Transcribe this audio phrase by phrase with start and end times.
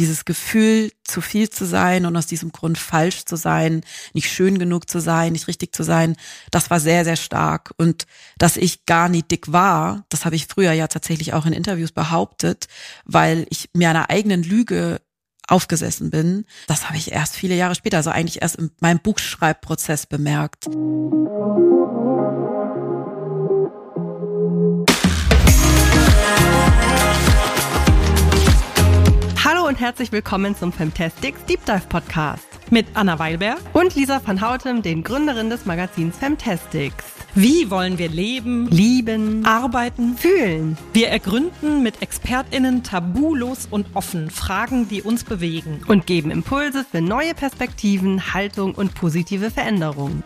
[0.00, 3.82] dieses Gefühl, zu viel zu sein und aus diesem Grund falsch zu sein,
[4.14, 6.16] nicht schön genug zu sein, nicht richtig zu sein,
[6.50, 7.74] das war sehr, sehr stark.
[7.76, 8.06] Und
[8.38, 11.92] dass ich gar nie dick war, das habe ich früher ja tatsächlich auch in Interviews
[11.92, 12.66] behauptet,
[13.04, 15.02] weil ich mir einer eigenen Lüge
[15.46, 16.46] aufgesessen bin.
[16.66, 20.66] Das habe ich erst viele Jahre später, also eigentlich erst in meinem Buchschreibprozess bemerkt.
[29.70, 32.44] Und herzlich willkommen zum Femtastics Deep Dive Podcast.
[32.70, 37.04] Mit Anna Weilberg und Lisa van Hautem, den Gründerin des Magazins Femtastics.
[37.36, 40.76] Wie wollen wir leben, lieben, arbeiten, fühlen?
[40.92, 45.82] Wir ergründen mit ExpertInnen tabulos und offen Fragen, die uns bewegen.
[45.86, 50.24] Und geben Impulse für neue Perspektiven, Haltung und positive Veränderungen.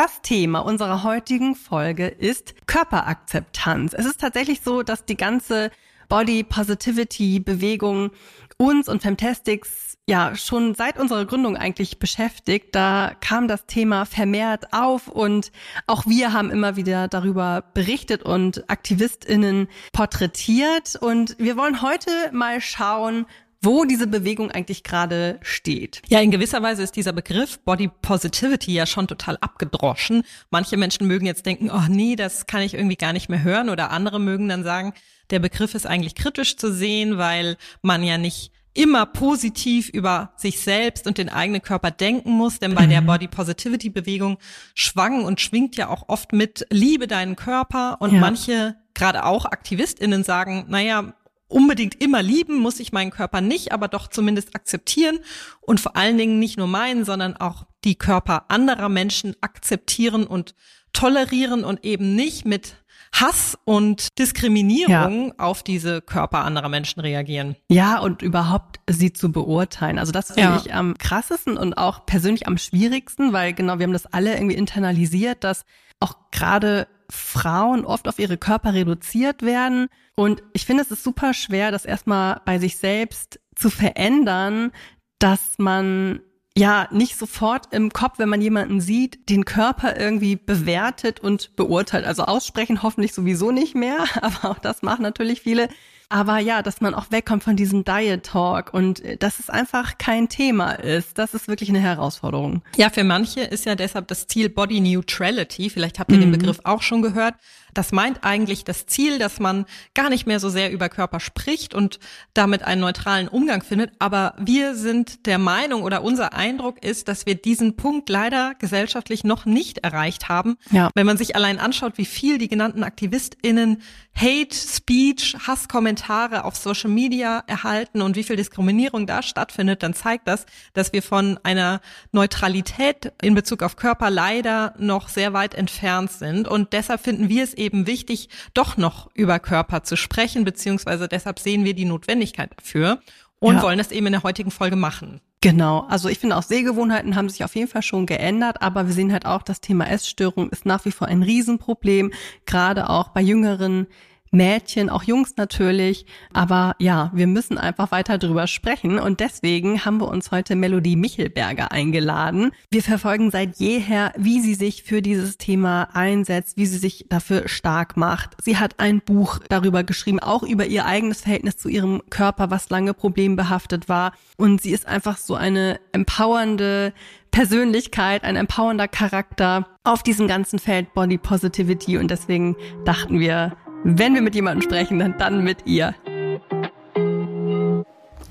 [0.00, 3.94] Das Thema unserer heutigen Folge ist Körperakzeptanz.
[3.94, 5.72] Es ist tatsächlich so, dass die ganze
[6.08, 8.12] Body Positivity Bewegung
[8.58, 12.76] uns und Femtastics ja schon seit unserer Gründung eigentlich beschäftigt.
[12.76, 15.50] Da kam das Thema vermehrt auf und
[15.88, 20.94] auch wir haben immer wieder darüber berichtet und AktivistInnen porträtiert.
[20.94, 23.26] Und wir wollen heute mal schauen,
[23.60, 26.02] wo diese Bewegung eigentlich gerade steht.
[26.08, 30.22] Ja, in gewisser Weise ist dieser Begriff Body Positivity ja schon total abgedroschen.
[30.50, 33.68] Manche Menschen mögen jetzt denken, oh nee, das kann ich irgendwie gar nicht mehr hören
[33.68, 34.92] oder andere mögen dann sagen,
[35.30, 40.60] der Begriff ist eigentlich kritisch zu sehen, weil man ja nicht immer positiv über sich
[40.60, 42.90] selbst und den eigenen Körper denken muss, denn bei mhm.
[42.90, 44.38] der Body Positivity Bewegung
[44.74, 48.20] schwang und schwingt ja auch oft mit liebe deinen Körper und ja.
[48.20, 51.12] manche gerade auch Aktivistinnen sagen, naja,
[51.48, 55.18] unbedingt immer lieben muss ich meinen Körper nicht, aber doch zumindest akzeptieren
[55.60, 60.54] und vor allen Dingen nicht nur meinen, sondern auch die Körper anderer Menschen akzeptieren und
[60.92, 62.76] tolerieren und eben nicht mit
[63.12, 65.34] Hass und Diskriminierung ja.
[65.38, 67.56] auf diese Körper anderer Menschen reagieren.
[67.68, 69.98] Ja, und überhaupt sie zu beurteilen.
[69.98, 70.62] Also das finde ja.
[70.64, 74.56] ich am krassesten und auch persönlich am schwierigsten, weil genau, wir haben das alle irgendwie
[74.56, 75.64] internalisiert, dass
[76.00, 79.88] auch gerade Frauen oft auf ihre Körper reduziert werden.
[80.14, 84.72] Und ich finde, es ist super schwer, das erstmal bei sich selbst zu verändern,
[85.18, 86.20] dass man
[86.56, 92.04] ja nicht sofort im Kopf, wenn man jemanden sieht, den Körper irgendwie bewertet und beurteilt.
[92.04, 95.68] Also aussprechen hoffentlich sowieso nicht mehr, aber auch das machen natürlich viele.
[96.10, 99.98] Aber ja, dass man auch wegkommt von diesem Diet Talk und äh, dass es einfach
[99.98, 102.62] kein Thema ist, das ist wirklich eine Herausforderung.
[102.76, 105.68] Ja, für manche ist ja deshalb das Ziel Body Neutrality.
[105.68, 106.22] Vielleicht habt ihr mhm.
[106.22, 107.34] den Begriff auch schon gehört.
[107.74, 111.74] Das meint eigentlich das Ziel, dass man gar nicht mehr so sehr über Körper spricht
[111.74, 111.98] und
[112.34, 113.92] damit einen neutralen Umgang findet.
[113.98, 119.24] Aber wir sind der Meinung oder unser Eindruck ist, dass wir diesen Punkt leider gesellschaftlich
[119.24, 120.56] noch nicht erreicht haben.
[120.70, 120.90] Ja.
[120.94, 123.82] Wenn man sich allein anschaut, wie viel die genannten AktivistInnen
[124.14, 130.26] Hate Speech, Hasskommentare auf Social Media erhalten und wie viel Diskriminierung da stattfindet, dann zeigt
[130.26, 131.80] das, dass wir von einer
[132.10, 136.48] Neutralität in Bezug auf Körper leider noch sehr weit entfernt sind.
[136.48, 141.38] Und deshalb finden wir es eben wichtig, doch noch über Körper zu sprechen, beziehungsweise deshalb
[141.38, 143.00] sehen wir die Notwendigkeit dafür
[143.40, 143.62] und ja.
[143.62, 145.20] wollen das eben in der heutigen Folge machen.
[145.40, 148.92] Genau, also ich finde auch Sehgewohnheiten haben sich auf jeden Fall schon geändert, aber wir
[148.92, 152.12] sehen halt auch, das Thema Essstörung ist nach wie vor ein Riesenproblem,
[152.44, 153.86] gerade auch bei jüngeren
[154.30, 156.06] Mädchen, auch Jungs natürlich.
[156.32, 160.96] Aber ja, wir müssen einfach weiter drüber sprechen und deswegen haben wir uns heute Melodie
[160.96, 162.52] Michelberger eingeladen.
[162.70, 167.48] Wir verfolgen seit jeher, wie sie sich für dieses Thema einsetzt, wie sie sich dafür
[167.48, 168.36] stark macht.
[168.42, 172.70] Sie hat ein Buch darüber geschrieben, auch über ihr eigenes Verhältnis zu ihrem Körper, was
[172.70, 174.12] lange problembehaftet war.
[174.36, 176.92] Und sie ist einfach so eine empowernde
[177.30, 184.14] Persönlichkeit, ein empowernder Charakter auf diesem ganzen Feld Body Positivity und deswegen dachten wir, wenn
[184.14, 185.94] wir mit jemandem sprechen, dann, dann mit ihr.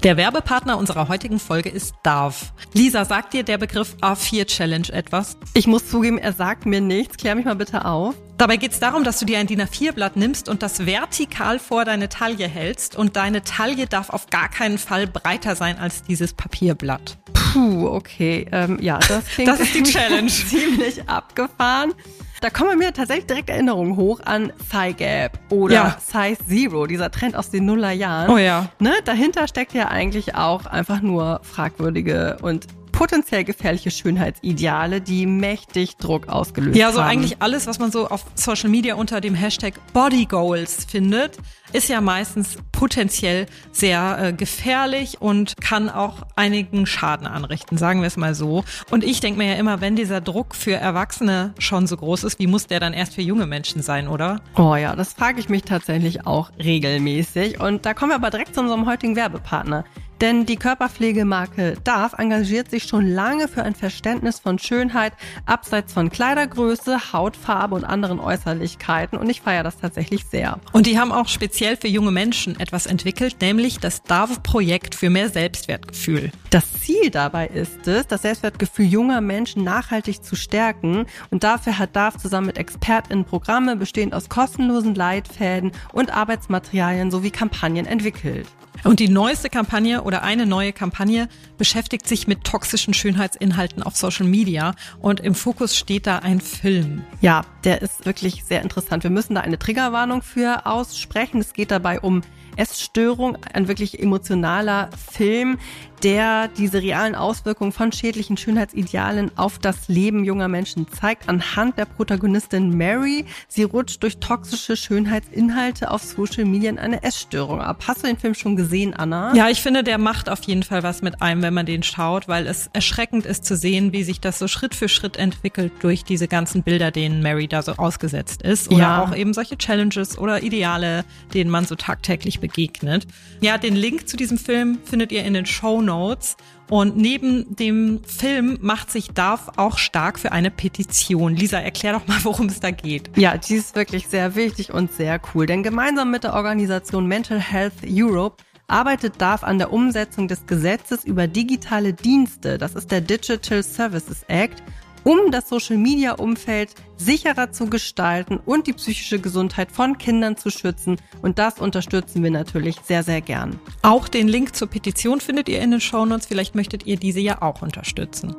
[0.04, 2.54] Der Werbepartner unserer heutigen Folge ist Darf.
[2.74, 5.38] Lisa, sagt dir der Begriff A4 Challenge etwas?
[5.54, 7.18] Ich muss zugeben, er sagt mir nichts.
[7.18, 8.14] Klär mich mal bitte auf.
[8.38, 11.84] Dabei geht es darum, dass du dir ein DIN A4-Blatt nimmst und das vertikal vor
[11.84, 16.34] deine Taille hältst und deine Taille darf auf gar keinen Fall breiter sein als dieses
[16.34, 17.18] Papierblatt.
[17.34, 18.48] Puh, okay.
[18.52, 20.28] Ähm, ja, das klingt das ist die Challenge.
[20.28, 21.94] ziemlich abgefahren.
[22.42, 25.98] Da kommen mir tatsächlich direkt Erinnerungen hoch an Thigh Gap oder ja.
[26.00, 28.30] Size Zero, dieser Trend aus den Nullerjahren.
[28.30, 28.70] Oh ja.
[28.80, 28.94] Ne?
[29.06, 36.30] Dahinter steckt ja eigentlich auch einfach nur fragwürdige und potenziell gefährliche Schönheitsideale, die mächtig Druck
[36.30, 36.80] ausgelöst haben.
[36.80, 37.10] Ja, so haben.
[37.10, 41.38] eigentlich alles, was man so auf Social Media unter dem Hashtag Body Goals findet.
[41.74, 48.08] Ist ja meistens potenziell sehr äh, gefährlich und kann auch einigen Schaden anrichten, sagen wir
[48.08, 48.64] es mal so.
[48.92, 52.40] Und ich denke mir ja immer, wenn dieser Druck für Erwachsene schon so groß ist,
[52.40, 54.42] wie muss der dann erst für junge Menschen sein, oder?
[54.56, 57.60] Oh ja, das frage ich mich tatsächlich auch regelmäßig.
[57.60, 59.84] Und da kommen wir aber direkt zu unserem heutigen Werbepartner.
[60.22, 65.14] Denn die Körperpflegemarke DAF engagiert sich schon lange für ein Verständnis von Schönheit
[65.46, 69.18] abseits von Kleidergröße, Hautfarbe und anderen Äußerlichkeiten.
[69.20, 70.60] Und ich feiere das tatsächlich sehr.
[70.72, 75.30] Und die haben auch speziell für junge Menschen etwas entwickelt, nämlich das DAF-Projekt für mehr
[75.30, 76.32] Selbstwertgefühl.
[76.52, 81.08] Das Ziel dabei ist es, das Selbstwertgefühl junger Menschen nachhaltig zu stärken.
[81.32, 87.32] Und dafür hat DAF zusammen mit ExpertInnen Programme bestehend aus kostenlosen Leitfäden und Arbeitsmaterialien sowie
[87.32, 88.48] Kampagnen entwickelt.
[88.84, 91.28] Und die neueste Kampagne oder eine neue Kampagne
[91.58, 97.04] beschäftigt sich mit toxischen Schönheitsinhalten auf Social Media und im Fokus steht da ein Film.
[97.22, 99.04] Ja, der ist wirklich sehr interessant.
[99.04, 101.40] Wir müssen da eine Triggerwarnung für aussprechen.
[101.42, 102.22] Es geht dabei um
[102.56, 105.60] Essstörung, ein wirklich emotionaler Film,
[106.04, 111.86] der diese realen Auswirkungen von schädlichen Schönheitsidealen auf das Leben junger Menschen zeigt, anhand der
[111.86, 113.26] Protagonistin Mary.
[113.48, 117.84] Sie rutscht durch toxische Schönheitsinhalte auf Social Media in eine Essstörung ab.
[117.88, 119.34] Hast du den Film schon gesehen, Anna?
[119.36, 122.28] Ja, ich finde, der macht auf jeden Fall was mit einem, wenn man den schaut,
[122.28, 126.04] weil es erschreckend ist zu sehen, wie sich das so Schritt für Schritt entwickelt durch
[126.04, 128.70] diese ganzen Bilder, denen Mary da so ausgesetzt ist.
[128.70, 129.04] Oder ja.
[129.04, 133.08] auch eben solche Challenges oder Ideale, denen man so tagtäglich begegnet.
[133.42, 136.38] Ja, den Link zu diesem Film findet ihr in den Show Notes.
[136.70, 141.36] Und neben dem Film macht sich DARF auch stark für eine Petition.
[141.36, 143.18] Lisa, erklär doch mal, worum es da geht.
[143.18, 145.48] Ja, die ist wirklich sehr wichtig und sehr cool.
[145.48, 151.04] Denn gemeinsam mit der Organisation Mental Health Europe arbeitet DARF an der Umsetzung des Gesetzes
[151.06, 152.58] über digitale Dienste.
[152.58, 154.62] Das ist der Digital Services Act
[155.08, 160.98] um das Social-Media-Umfeld sicherer zu gestalten und die psychische Gesundheit von Kindern zu schützen.
[161.22, 163.58] Und das unterstützen wir natürlich sehr, sehr gern.
[163.84, 166.26] Auch den Link zur Petition findet ihr in den Shownotes.
[166.26, 168.36] Vielleicht möchtet ihr diese ja auch unterstützen.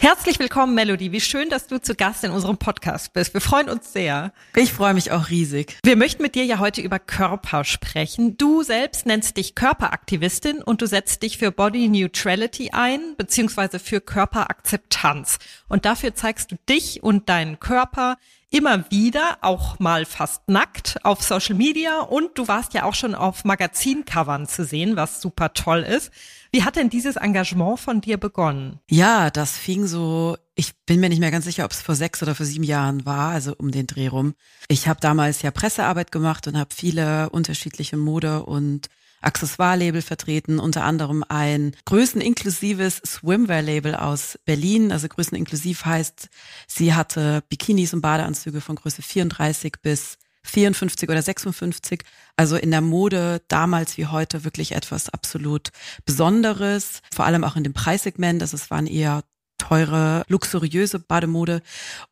[0.00, 1.10] Herzlich willkommen, Melody.
[1.10, 3.34] Wie schön, dass du zu Gast in unserem Podcast bist.
[3.34, 4.32] Wir freuen uns sehr.
[4.54, 5.76] Ich freue mich auch riesig.
[5.82, 8.36] Wir möchten mit dir ja heute über Körper sprechen.
[8.36, 14.00] Du selbst nennst dich Körperaktivistin und du setzt dich für Body Neutrality ein, beziehungsweise für
[14.00, 15.40] Körperakzeptanz.
[15.68, 18.18] Und dafür zeigst du dich und deinen Körper
[18.50, 23.16] immer wieder, auch mal fast nackt auf Social Media und du warst ja auch schon
[23.16, 26.12] auf Magazincovern zu sehen, was super toll ist.
[26.50, 28.80] Wie hat denn dieses Engagement von dir begonnen?
[28.90, 32.22] Ja, das fing so, ich bin mir nicht mehr ganz sicher, ob es vor sechs
[32.22, 34.34] oder vor sieben Jahren war, also um den Dreh rum.
[34.68, 38.88] Ich habe damals ja Pressearbeit gemacht und habe viele unterschiedliche Mode- und
[39.20, 44.92] Accessoire-Label vertreten, unter anderem ein größeninklusives Swimwear-Label aus Berlin.
[44.92, 46.28] Also größeninklusiv heißt,
[46.66, 52.02] sie hatte Bikinis und Badeanzüge von Größe 34 bis 54 oder 56.
[52.36, 55.70] Also in der Mode damals wie heute wirklich etwas absolut
[56.04, 57.00] Besonderes.
[57.14, 58.42] Vor allem auch in dem Preissegment.
[58.42, 59.22] Also es waren eher
[59.58, 61.62] teure, luxuriöse Bademode.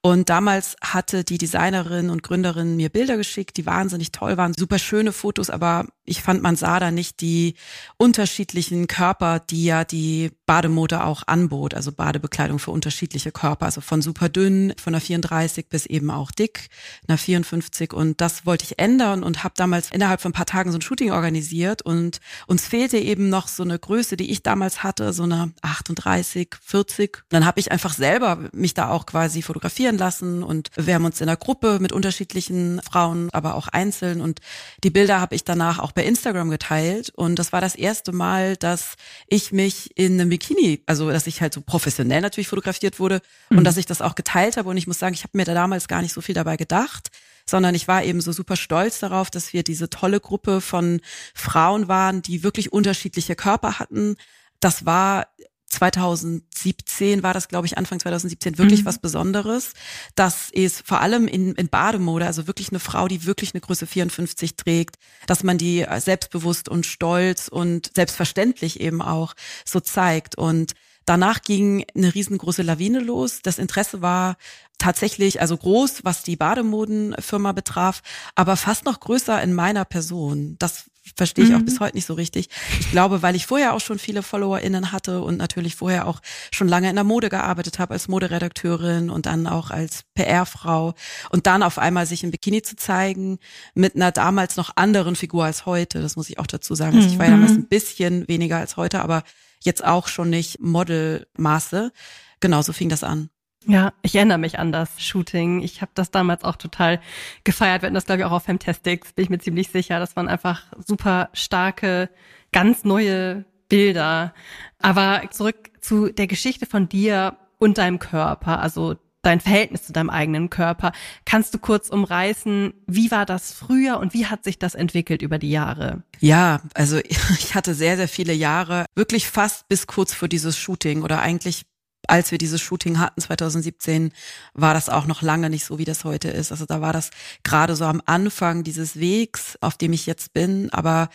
[0.02, 4.78] Und damals hatte die Designerin und Gründerin mir Bilder geschickt, die wahnsinnig toll waren, super
[4.78, 7.54] schöne Fotos, aber ich fand, man sah da nicht die
[7.96, 14.02] unterschiedlichen Körper, die ja die Bademode auch anbot, also Badebekleidung für unterschiedliche Körper, also von
[14.02, 16.68] super dünn, von einer 34 bis eben auch dick,
[17.08, 20.70] einer 54 und das wollte ich ändern und habe damals innerhalb von ein paar Tagen
[20.70, 21.82] so ein Shooting organisiert.
[21.82, 26.54] Und uns fehlte eben noch so eine Größe, die ich damals hatte, so eine 38,
[26.62, 27.24] 40.
[27.28, 30.42] dann habe ich einfach selber mich da auch quasi fotografieren lassen.
[30.42, 34.40] Und wir haben uns in der Gruppe mit unterschiedlichen Frauen, aber auch einzeln und
[34.84, 38.56] die Bilder habe ich danach auch bei Instagram geteilt und das war das erste Mal,
[38.56, 38.94] dass
[39.26, 43.58] ich mich in einem Bikini, also dass ich halt so professionell natürlich fotografiert wurde mhm.
[43.58, 45.54] und dass ich das auch geteilt habe und ich muss sagen, ich habe mir da
[45.54, 47.10] damals gar nicht so viel dabei gedacht
[47.48, 51.00] sondern ich war eben so super stolz darauf, dass wir diese tolle Gruppe von
[51.32, 54.16] Frauen waren, die wirklich unterschiedliche Körper hatten.
[54.58, 55.28] Das war
[55.76, 58.86] 2017 war das, glaube ich, Anfang 2017 wirklich mhm.
[58.86, 59.72] was Besonderes.
[60.14, 63.86] Das ist vor allem in, in Bademode, also wirklich eine Frau, die wirklich eine Größe
[63.86, 70.36] 54 trägt, dass man die selbstbewusst und stolz und selbstverständlich eben auch so zeigt.
[70.36, 70.72] Und
[71.04, 73.40] danach ging eine riesengroße Lawine los.
[73.42, 74.36] Das Interesse war
[74.78, 78.02] tatsächlich also groß, was die Bademodenfirma betraf,
[78.34, 80.56] aber fast noch größer in meiner Person.
[80.58, 81.56] Das verstehe ich mhm.
[81.56, 82.48] auch bis heute nicht so richtig.
[82.80, 86.20] Ich glaube, weil ich vorher auch schon viele FollowerInnen hatte und natürlich vorher auch
[86.50, 90.94] schon lange in der Mode gearbeitet habe als Moderedakteurin und dann auch als PR-Frau
[91.30, 93.38] und dann auf einmal sich im Bikini zu zeigen
[93.74, 96.00] mit einer damals noch anderen Figur als heute.
[96.00, 96.96] Das muss ich auch dazu sagen.
[96.96, 97.58] Also ich war ja damals mhm.
[97.58, 99.22] ein bisschen weniger als heute, aber
[99.62, 101.92] jetzt auch schon nicht Modelmaße.
[102.40, 103.30] Genau, so fing das an.
[103.66, 105.60] Ja, ich erinnere mich an das Shooting.
[105.60, 107.00] Ich habe das damals auch total
[107.42, 107.82] gefeiert.
[107.82, 109.98] Wir hatten das, glaube ich, auch auf Fantastics, bin ich mir ziemlich sicher.
[109.98, 112.08] Das waren einfach super starke,
[112.52, 114.34] ganz neue Bilder.
[114.80, 120.10] Aber zurück zu der Geschichte von dir und deinem Körper, also dein Verhältnis zu deinem
[120.10, 120.92] eigenen Körper.
[121.24, 125.38] Kannst du kurz umreißen, wie war das früher und wie hat sich das entwickelt über
[125.38, 126.04] die Jahre?
[126.20, 131.02] Ja, also ich hatte sehr, sehr viele Jahre, wirklich fast bis kurz vor dieses Shooting
[131.02, 131.64] oder eigentlich
[132.08, 134.12] als wir dieses Shooting hatten 2017,
[134.54, 136.52] war das auch noch lange nicht so, wie das heute ist.
[136.52, 137.10] Also da war das
[137.42, 140.70] gerade so am Anfang dieses Wegs, auf dem ich jetzt bin.
[140.72, 141.08] Aber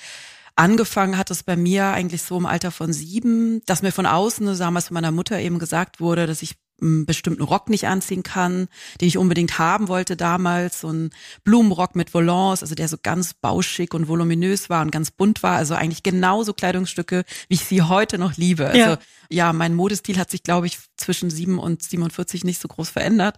[0.55, 4.57] angefangen hat es bei mir eigentlich so im Alter von sieben, dass mir von außen,
[4.57, 8.67] damals von meiner Mutter eben gesagt wurde, dass ich einen bestimmten Rock nicht anziehen kann,
[8.99, 11.11] den ich unbedingt haben wollte damals, so ein
[11.43, 15.57] Blumenrock mit Volants, also der so ganz bauschig und voluminös war und ganz bunt war,
[15.57, 18.67] also eigentlich genauso Kleidungsstücke, wie ich sie heute noch liebe.
[18.67, 22.67] Also ja, ja mein Modestil hat sich, glaube ich, zwischen sieben und 47 nicht so
[22.67, 23.37] groß verändert,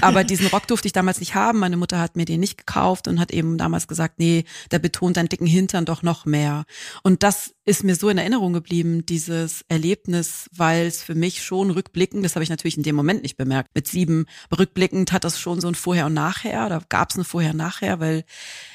[0.00, 1.58] aber diesen Rock durfte ich damals nicht haben.
[1.58, 5.16] Meine Mutter hat mir den nicht gekauft und hat eben damals gesagt, nee, der betont
[5.16, 6.64] deinen dicken Hintern doch noch mehr.
[7.02, 11.70] Und das ist mir so in Erinnerung geblieben, dieses Erlebnis, weil es für mich schon
[11.70, 15.40] rückblickend, das habe ich natürlich in dem Moment nicht bemerkt, mit sieben, rückblickend hat das
[15.40, 18.24] schon so ein Vorher und Nachher, da gab es ein Vorher und Nachher, weil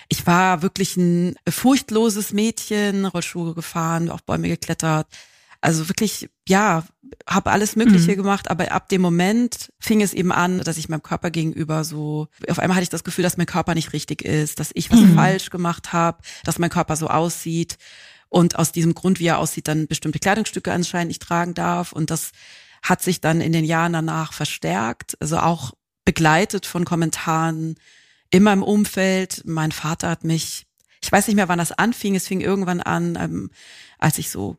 [0.08, 5.08] ich war wirklich ein furchtloses Mädchen, Rollschuhe gefahren, auf Bäume geklettert,
[5.62, 6.84] also wirklich, ja,
[7.28, 8.18] habe alles Mögliche mhm.
[8.18, 12.28] gemacht, aber ab dem Moment fing es eben an, dass ich meinem Körper gegenüber so,
[12.48, 15.00] auf einmal hatte ich das Gefühl, dass mein Körper nicht richtig ist, dass ich was
[15.00, 15.16] mhm.
[15.16, 17.78] falsch gemacht habe, dass mein Körper so aussieht
[18.30, 21.92] und aus diesem Grund, wie er aussieht, dann bestimmte Kleidungsstücke anscheinend nicht tragen darf.
[21.92, 22.32] Und das
[22.82, 25.74] hat sich dann in den Jahren danach verstärkt, also auch
[26.06, 27.76] begleitet von Kommentaren
[28.30, 29.42] in meinem Umfeld.
[29.46, 30.68] Mein Vater hat mich,
[31.02, 33.50] ich weiß nicht mehr, wann das anfing, es fing irgendwann an, ähm,
[33.98, 34.58] als ich so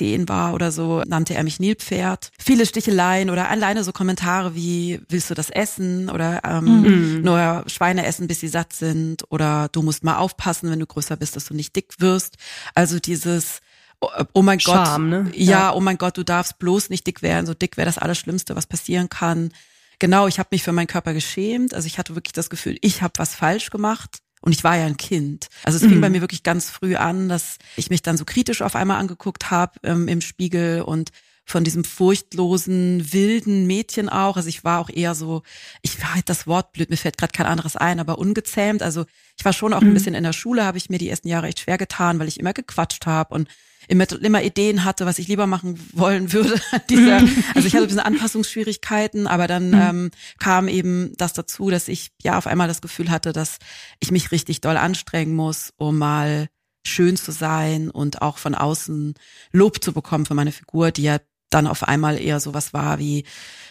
[0.00, 2.30] zehn war oder so, nannte er mich Nilpferd.
[2.38, 6.08] Viele Sticheleien oder alleine so Kommentare wie, willst du das essen?
[6.08, 7.20] Oder ähm, mhm.
[7.22, 9.24] nur Schweine essen, bis sie satt sind.
[9.28, 12.36] Oder du musst mal aufpassen, wenn du größer bist, dass du nicht dick wirst.
[12.74, 13.60] Also dieses,
[14.00, 15.32] oh, oh mein Charme, Gott, ne?
[15.34, 17.44] ja, ja, oh mein Gott, du darfst bloß nicht dick werden.
[17.44, 19.52] So dick wäre das Allerschlimmste, was passieren kann.
[19.98, 21.74] Genau, ich habe mich für meinen Körper geschämt.
[21.74, 24.20] Also ich hatte wirklich das Gefühl, ich habe was falsch gemacht.
[24.40, 25.48] Und ich war ja ein Kind.
[25.64, 25.90] Also es mhm.
[25.90, 28.98] fing bei mir wirklich ganz früh an, dass ich mich dann so kritisch auf einmal
[28.98, 31.10] angeguckt habe ähm, im Spiegel und
[31.44, 34.36] von diesem furchtlosen, wilden Mädchen auch.
[34.36, 35.42] Also ich war auch eher so,
[35.82, 38.82] ich war halt das Wort blöd, mir fällt gerade kein anderes ein, aber ungezähmt.
[38.82, 39.04] Also
[39.36, 39.88] ich war schon auch mhm.
[39.88, 42.28] ein bisschen in der Schule, habe ich mir die ersten Jahre echt schwer getan, weil
[42.28, 43.48] ich immer gequatscht habe und
[43.90, 46.60] immer, immer Ideen hatte, was ich lieber machen wollen würde.
[46.88, 47.44] Dieser, mhm.
[47.54, 49.80] also ich hatte ein bisschen Anpassungsschwierigkeiten, aber dann mhm.
[49.80, 53.58] ähm, kam eben das dazu, dass ich ja auf einmal das Gefühl hatte, dass
[53.98, 56.48] ich mich richtig doll anstrengen muss, um mal
[56.86, 59.14] schön zu sein und auch von außen
[59.52, 61.18] Lob zu bekommen für meine Figur, die ja
[61.50, 63.24] dann auf einmal eher sowas war wie,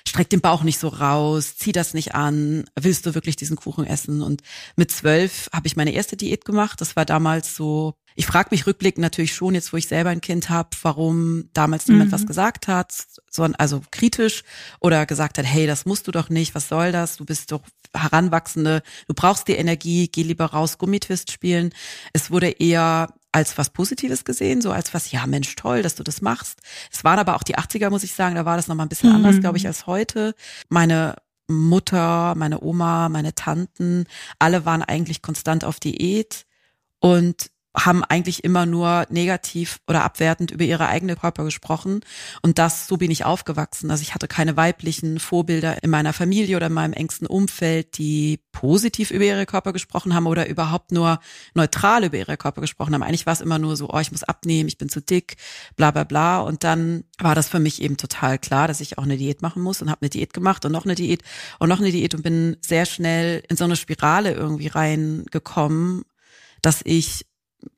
[0.08, 3.86] streck den Bauch nicht so raus, zieh das nicht an, willst du wirklich diesen Kuchen
[3.86, 4.22] essen?
[4.22, 4.42] Und
[4.76, 6.82] mit zwölf habe ich meine erste Diät gemacht.
[6.82, 10.22] Das war damals so, ich frage mich rückblickend natürlich schon, jetzt wo ich selber ein
[10.22, 12.14] Kind habe, warum damals niemand mhm.
[12.14, 12.94] was gesagt hat,
[13.30, 14.44] sondern also kritisch
[14.80, 17.18] oder gesagt hat, hey, das musst du doch nicht, was soll das?
[17.18, 17.62] Du bist doch
[17.94, 21.74] Heranwachsende, du brauchst die Energie, geh lieber raus, Gummitwist spielen.
[22.14, 26.04] Es wurde eher als was Positives gesehen, so als was, ja Mensch, toll, dass du
[26.04, 26.60] das machst.
[26.92, 29.10] Es waren aber auch die 80er, muss ich sagen, da war das nochmal ein bisschen
[29.10, 29.18] mhm.
[29.18, 30.34] anders, glaube ich, als heute.
[30.68, 31.16] Meine
[31.48, 34.06] Mutter, meine Oma, meine Tanten,
[34.38, 36.46] alle waren eigentlich konstant auf Diät
[37.00, 42.02] und haben eigentlich immer nur negativ oder abwertend über ihre eigene Körper gesprochen.
[42.42, 43.92] Und das, so bin ich aufgewachsen.
[43.92, 48.40] Also ich hatte keine weiblichen Vorbilder in meiner Familie oder in meinem engsten Umfeld, die
[48.52, 51.20] positiv über ihre Körper gesprochen haben oder überhaupt nur
[51.54, 53.04] neutral über ihre Körper gesprochen haben.
[53.04, 55.38] Eigentlich war es immer nur so, oh, ich muss abnehmen, ich bin zu dick,
[55.76, 56.40] bla bla bla.
[56.40, 59.62] Und dann war das für mich eben total klar, dass ich auch eine Diät machen
[59.62, 61.22] muss und habe eine Diät gemacht und noch eine Diät
[61.60, 66.04] und noch eine Diät und bin sehr schnell in so eine Spirale irgendwie reingekommen,
[66.62, 67.29] dass ich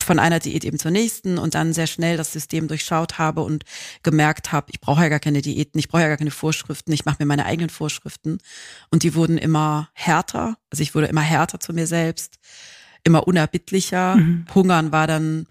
[0.03, 3.63] von einer Diät eben zur nächsten und dann sehr schnell das System durchschaut habe und
[4.03, 7.05] gemerkt habe, ich brauche ja gar keine Diäten, ich brauche ja gar keine Vorschriften, ich
[7.05, 8.39] mache mir meine eigenen Vorschriften
[8.89, 12.39] und die wurden immer härter, also ich wurde immer härter zu mir selbst,
[13.03, 14.15] immer unerbittlicher.
[14.15, 14.45] Mhm.
[14.53, 15.47] Hungern war dann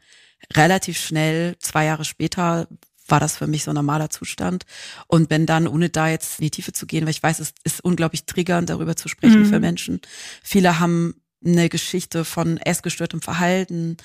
[0.55, 2.69] relativ schnell, zwei Jahre später
[3.11, 4.65] war das für mich so ein normaler Zustand.
[5.09, 7.53] Und wenn dann, ohne da jetzt in die Tiefe zu gehen, weil ich weiß, es
[7.65, 9.47] ist unglaublich triggernd, darüber zu sprechen mhm.
[9.47, 10.01] für Menschen.
[10.45, 13.97] Viele haben eine Geschichte von essgestörtem Verhalten,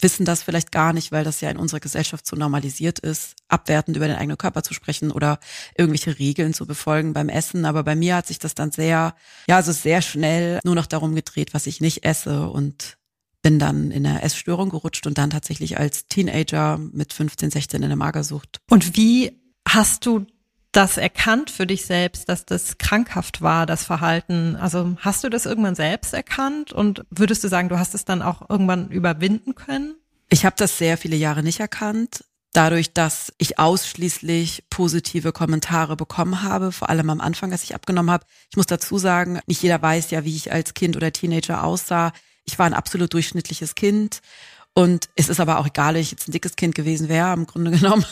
[0.00, 3.96] wissen das vielleicht gar nicht, weil das ja in unserer Gesellschaft so normalisiert ist, abwertend
[3.96, 5.38] über den eigenen Körper zu sprechen oder
[5.76, 7.64] irgendwelche Regeln zu befolgen beim Essen.
[7.64, 9.14] Aber bei mir hat sich das dann sehr,
[9.48, 12.98] ja, also sehr schnell nur noch darum gedreht, was ich nicht esse und
[13.42, 17.88] bin dann in eine Essstörung gerutscht und dann tatsächlich als Teenager mit 15, 16 in
[17.88, 18.60] der Magersucht.
[18.70, 20.26] Und wie hast du
[20.76, 24.56] das erkannt für dich selbst, dass das krankhaft war, das Verhalten?
[24.56, 28.22] Also hast du das irgendwann selbst erkannt und würdest du sagen, du hast es dann
[28.22, 29.94] auch irgendwann überwinden können?
[30.30, 32.24] Ich habe das sehr viele Jahre nicht erkannt.
[32.52, 38.10] Dadurch, dass ich ausschließlich positive Kommentare bekommen habe, vor allem am Anfang, als ich abgenommen
[38.12, 38.26] habe.
[38.50, 42.12] Ich muss dazu sagen, nicht jeder weiß ja, wie ich als Kind oder Teenager aussah.
[42.44, 44.20] Ich war ein absolut durchschnittliches Kind.
[44.72, 47.70] Und es ist aber auch egal, ich jetzt ein dickes Kind gewesen wäre, im Grunde
[47.78, 48.04] genommen.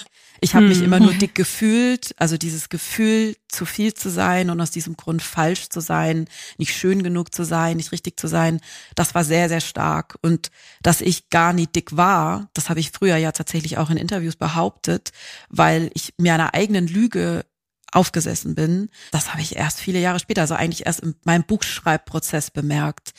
[0.42, 0.70] Ich habe hm.
[0.70, 4.96] mich immer nur dick gefühlt, also dieses Gefühl, zu viel zu sein und aus diesem
[4.96, 6.26] Grund falsch zu sein,
[6.58, 8.60] nicht schön genug zu sein, nicht richtig zu sein,
[8.96, 10.18] das war sehr, sehr stark.
[10.20, 10.50] Und
[10.82, 14.34] dass ich gar nie dick war, das habe ich früher ja tatsächlich auch in Interviews
[14.34, 15.12] behauptet,
[15.48, 17.44] weil ich mir einer eigenen Lüge
[17.92, 18.88] aufgesessen bin.
[19.12, 23.12] Das habe ich erst viele Jahre später, also eigentlich erst in meinem Buchschreibprozess bemerkt.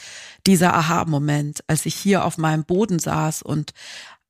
[0.46, 3.72] Dieser Aha-Moment, als ich hier auf meinem Boden saß und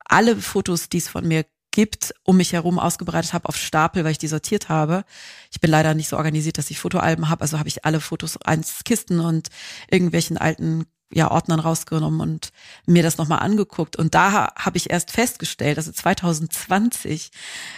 [0.06, 4.12] alle Fotos, die es von mir gibt, um mich herum ausgebreitet habe auf Stapel, weil
[4.12, 5.04] ich die sortiert habe.
[5.52, 8.38] Ich bin leider nicht so organisiert, dass ich Fotoalben habe, also habe ich alle Fotos
[8.44, 9.50] eins Kisten und
[9.90, 12.50] irgendwelchen alten ja, Ordnern rausgenommen und
[12.86, 13.96] mir das nochmal angeguckt.
[13.96, 17.32] Und da habe ich erst festgestellt, also 2020,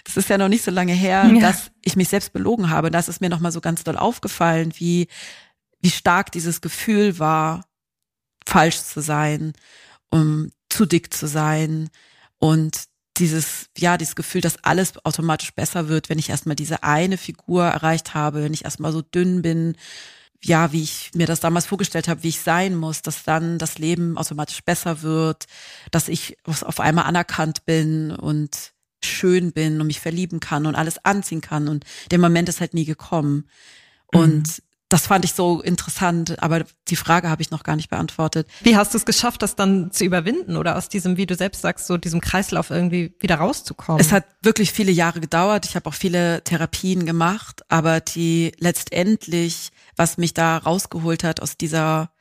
[0.03, 1.39] das ist ja noch nicht so lange her, ja.
[1.39, 2.91] dass ich mich selbst belogen habe.
[2.91, 5.07] Das ist mir nochmal so ganz doll aufgefallen, wie,
[5.81, 7.65] wie stark dieses Gefühl war,
[8.45, 9.53] falsch zu sein,
[10.11, 11.89] um zu dick zu sein
[12.39, 17.17] und dieses, ja, dieses Gefühl, dass alles automatisch besser wird, wenn ich erstmal diese eine
[17.17, 19.75] Figur erreicht habe, wenn ich erstmal so dünn bin,
[20.43, 23.77] ja, wie ich mir das damals vorgestellt habe, wie ich sein muss, dass dann das
[23.77, 25.45] Leben automatisch besser wird,
[25.91, 31.03] dass ich auf einmal anerkannt bin und schön bin und mich verlieben kann und alles
[31.03, 33.49] anziehen kann und der Moment ist halt nie gekommen.
[34.11, 34.65] Und mhm
[34.95, 38.47] das fand ich so interessant, aber die Frage habe ich noch gar nicht beantwortet.
[38.63, 41.63] Wie hast du es geschafft, das dann zu überwinden oder aus diesem, wie du selbst
[41.63, 43.99] sagst, so diesem Kreislauf irgendwie wieder rauszukommen?
[43.99, 45.65] Es hat wirklich viele Jahre gedauert.
[45.65, 51.57] Ich habe auch viele Therapien gemacht, aber die letztendlich, was mich da rausgeholt hat aus
[51.57, 52.11] dieser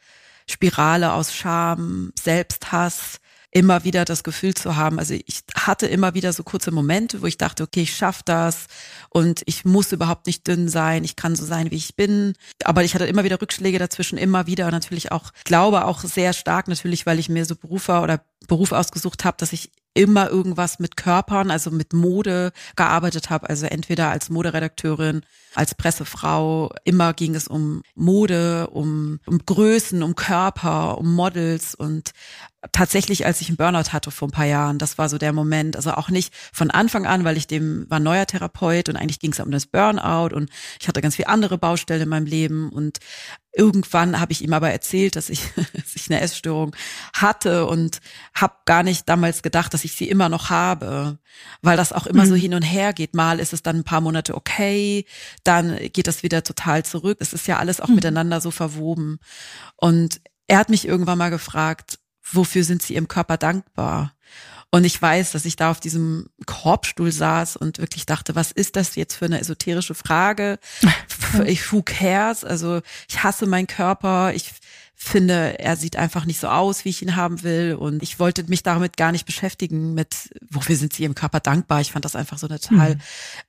[0.50, 3.20] Spirale aus Scham, Selbsthass,
[3.54, 4.98] immer wieder das Gefühl zu haben.
[4.98, 8.66] Also ich hatte immer wieder so kurze Momente, wo ich dachte, okay, ich schaffe das
[9.10, 12.34] und ich muss überhaupt nicht dünn sein, ich kann so sein, wie ich bin.
[12.64, 16.32] Aber ich hatte immer wieder Rückschläge dazwischen, immer wieder und natürlich auch, glaube auch sehr
[16.32, 20.80] stark natürlich, weil ich mir so Berufe oder Beruf ausgesucht habe, dass ich immer irgendwas
[20.80, 25.22] mit Körpern, also mit Mode gearbeitet habe, also entweder als Moderedakteurin,
[25.54, 32.12] als Pressefrau, immer ging es um Mode, um, um Größen, um Körper, um Models und
[32.72, 35.76] tatsächlich, als ich einen Burnout hatte vor ein paar Jahren, das war so der Moment,
[35.76, 39.32] also auch nicht von Anfang an, weil ich dem war neuer Therapeut und eigentlich ging
[39.32, 42.98] es um das Burnout und ich hatte ganz viele andere Baustellen in meinem Leben und
[43.56, 45.40] Irgendwann habe ich ihm aber erzählt, dass ich,
[45.72, 46.74] dass ich eine Essstörung
[47.14, 48.00] hatte und
[48.34, 51.18] habe gar nicht damals gedacht, dass ich sie immer noch habe,
[51.62, 52.28] weil das auch immer mhm.
[52.28, 53.14] so hin und her geht.
[53.14, 55.04] Mal ist es dann ein paar Monate okay,
[55.44, 57.18] dann geht das wieder total zurück.
[57.20, 57.96] Es ist ja alles auch mhm.
[57.96, 59.18] miteinander so verwoben.
[59.76, 64.14] Und er hat mich irgendwann mal gefragt, wofür sind Sie Ihrem Körper dankbar?
[64.70, 68.74] Und ich weiß, dass ich da auf diesem Korbstuhl saß und wirklich dachte, was ist
[68.74, 70.58] das jetzt für eine esoterische Frage?
[71.46, 72.44] Ich, who cares?
[72.44, 74.34] Also ich hasse meinen Körper.
[74.34, 74.52] Ich
[74.96, 77.74] finde, er sieht einfach nicht so aus, wie ich ihn haben will.
[77.74, 81.80] Und ich wollte mich damit gar nicht beschäftigen mit, wofür sind sie ihrem Körper dankbar?
[81.80, 83.00] Ich fand das einfach so eine total, mhm.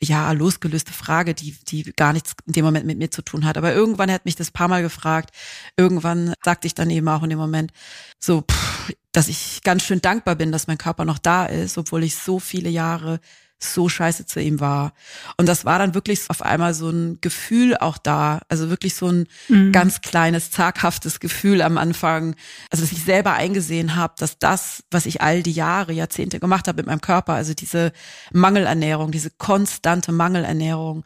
[0.01, 3.57] ja, losgelöste Frage, die, die gar nichts in dem Moment mit mir zu tun hat.
[3.57, 5.35] Aber irgendwann hat mich das paar Mal gefragt.
[5.77, 7.71] Irgendwann sagte ich dann eben auch in dem Moment
[8.19, 12.03] so, pff, dass ich ganz schön dankbar bin, dass mein Körper noch da ist, obwohl
[12.03, 13.19] ich so viele Jahre
[13.59, 14.93] so scheiße zu ihm war.
[15.37, 19.07] Und das war dann wirklich auf einmal so ein Gefühl auch da, also wirklich so
[19.07, 19.71] ein mhm.
[19.71, 22.35] ganz kleines, zaghaftes Gefühl am Anfang,
[22.69, 26.67] also dass ich selber eingesehen habe, dass das, was ich all die Jahre, Jahrzehnte gemacht
[26.67, 27.91] habe mit meinem Körper, also diese
[28.33, 31.05] Mangelernährung, diese konstante Mangelernährung,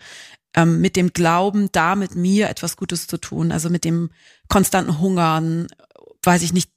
[0.56, 4.10] ähm, mit dem Glauben, da mit mir etwas Gutes zu tun, also mit dem
[4.48, 5.68] konstanten Hungern,
[6.24, 6.72] weiß ich nicht,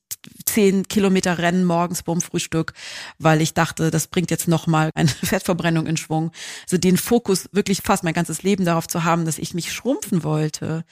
[0.45, 2.73] zehn Kilometer Rennen morgens beim Frühstück,
[3.19, 6.33] weil ich dachte, das bringt jetzt nochmal eine Fettverbrennung in Schwung.
[6.65, 10.25] Also den Fokus wirklich fast mein ganzes Leben darauf zu haben, dass ich mich schrumpfen
[10.25, 10.85] wollte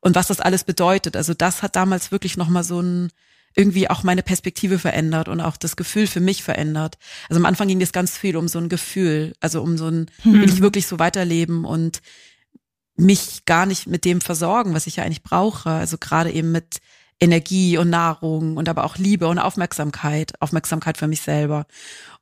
[0.00, 1.16] und was das alles bedeutet.
[1.16, 3.10] Also das hat damals wirklich nochmal so ein
[3.58, 6.98] irgendwie auch meine Perspektive verändert und auch das Gefühl für mich verändert.
[7.30, 10.10] Also am Anfang ging es ganz viel um so ein Gefühl, also um so ein,
[10.22, 10.34] hm.
[10.34, 12.02] will ich wirklich so weiterleben und
[12.96, 15.70] mich gar nicht mit dem versorgen, was ich ja eigentlich brauche.
[15.70, 16.80] Also gerade eben mit
[17.20, 21.66] Energie und Nahrung und aber auch Liebe und Aufmerksamkeit, Aufmerksamkeit für mich selber.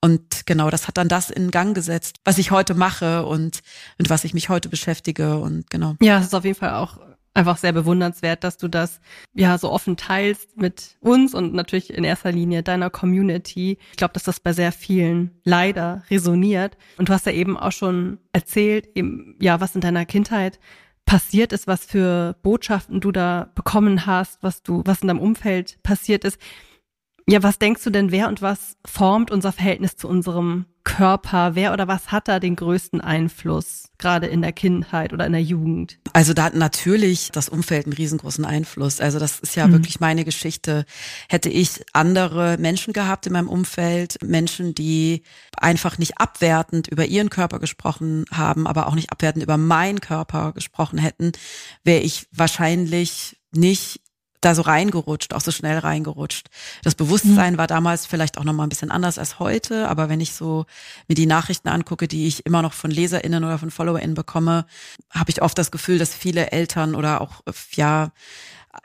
[0.01, 3.61] Und genau, das hat dann das in Gang gesetzt, was ich heute mache und
[3.99, 5.95] mit was ich mich heute beschäftige und genau.
[6.01, 6.99] Ja, es ist auf jeden Fall auch
[7.35, 9.01] einfach sehr bewundernswert, dass du das
[9.35, 13.79] ja so offen teilst mit uns und natürlich in erster Linie deiner Community.
[13.91, 16.77] Ich glaube, dass das bei sehr vielen leider resoniert.
[16.97, 20.61] Und du hast ja eben auch schon erzählt, eben, ja, was in deiner Kindheit
[21.07, 25.79] passiert ist, was für Botschaften du da bekommen hast, was du, was in deinem Umfeld
[25.83, 26.39] passiert ist.
[27.27, 31.55] Ja, was denkst du denn, wer und was formt unser Verhältnis zu unserem Körper?
[31.55, 35.43] Wer oder was hat da den größten Einfluss, gerade in der Kindheit oder in der
[35.43, 35.99] Jugend?
[36.13, 39.01] Also da hat natürlich das Umfeld einen riesengroßen Einfluss.
[39.01, 39.73] Also das ist ja mhm.
[39.73, 40.85] wirklich meine Geschichte.
[41.31, 45.23] Hätte ich andere Menschen gehabt in meinem Umfeld, Menschen, die
[45.57, 50.53] einfach nicht abwertend über ihren Körper gesprochen haben, aber auch nicht abwertend über meinen Körper
[50.53, 51.33] gesprochen hätten,
[51.85, 54.04] wäre ich wahrscheinlich nicht
[54.45, 56.49] da so reingerutscht, auch so schnell reingerutscht.
[56.83, 57.59] Das Bewusstsein mhm.
[57.59, 60.67] war damals vielleicht auch noch mal ein bisschen anders als heute, aber wenn ich so
[61.09, 64.67] mir die Nachrichten angucke, die ich immer noch von LeserInnen oder von FollowerInnen bekomme,
[65.11, 67.41] habe ich oft das Gefühl, dass viele Eltern oder auch,
[67.73, 68.13] ja,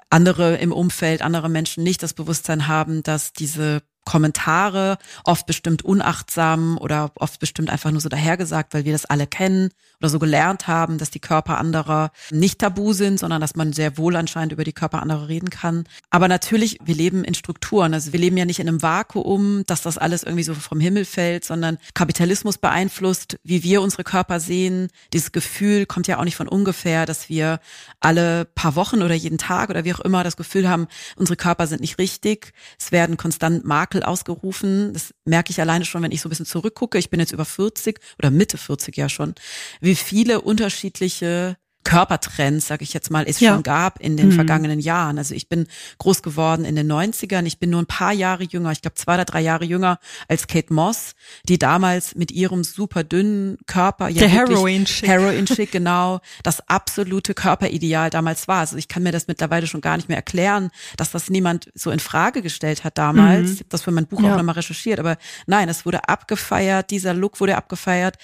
[0.10, 6.78] andere im Umfeld, andere Menschen nicht das Bewusstsein haben, dass diese Kommentare, oft bestimmt unachtsam
[6.80, 10.68] oder oft bestimmt einfach nur so dahergesagt, weil wir das alle kennen oder so gelernt
[10.68, 14.64] haben, dass die Körper anderer nicht tabu sind, sondern dass man sehr wohl anscheinend über
[14.64, 15.84] die Körper anderer reden kann.
[16.10, 17.94] Aber natürlich, wir leben in Strukturen.
[17.94, 21.06] Also wir leben ja nicht in einem Vakuum, dass das alles irgendwie so vom Himmel
[21.06, 24.88] fällt, sondern Kapitalismus beeinflusst, wie wir unsere Körper sehen.
[25.14, 27.60] Dieses Gefühl kommt ja auch nicht von ungefähr, dass wir
[28.00, 31.68] alle paar Wochen oder jeden Tag oder wie auch immer das Gefühl haben, unsere Körper
[31.68, 32.54] sind nicht richtig.
[32.80, 34.94] Es werden konstant Makel ausgerufen.
[34.94, 36.98] Das merke ich alleine schon, wenn ich so ein bisschen zurückgucke.
[36.98, 39.34] Ich bin jetzt über 40 oder Mitte 40 ja schon
[39.82, 43.54] wie viele unterschiedliche Körpertrends, sag ich jetzt mal, es ja.
[43.54, 44.34] schon gab in den mhm.
[44.34, 45.18] vergangenen Jahren.
[45.18, 45.66] Also ich bin
[45.98, 47.46] groß geworden in den 90ern.
[47.46, 50.48] Ich bin nur ein paar Jahre jünger, ich glaube zwei oder drei Jahre jünger als
[50.48, 51.14] Kate Moss,
[51.48, 55.08] die damals mit ihrem super dünnen Körper, ja Heroin-Schick.
[55.08, 58.60] Heroin-Schick, genau, das absolute Körperideal damals war.
[58.60, 61.92] Also ich kann mir das mittlerweile schon gar nicht mehr erklären, dass das niemand so
[61.92, 63.48] in Frage gestellt hat damals.
[63.48, 63.54] Mhm.
[63.54, 64.34] Ich habe das für mein Buch ja.
[64.34, 68.18] auch nochmal recherchiert, aber nein, es wurde abgefeiert, dieser Look wurde abgefeiert.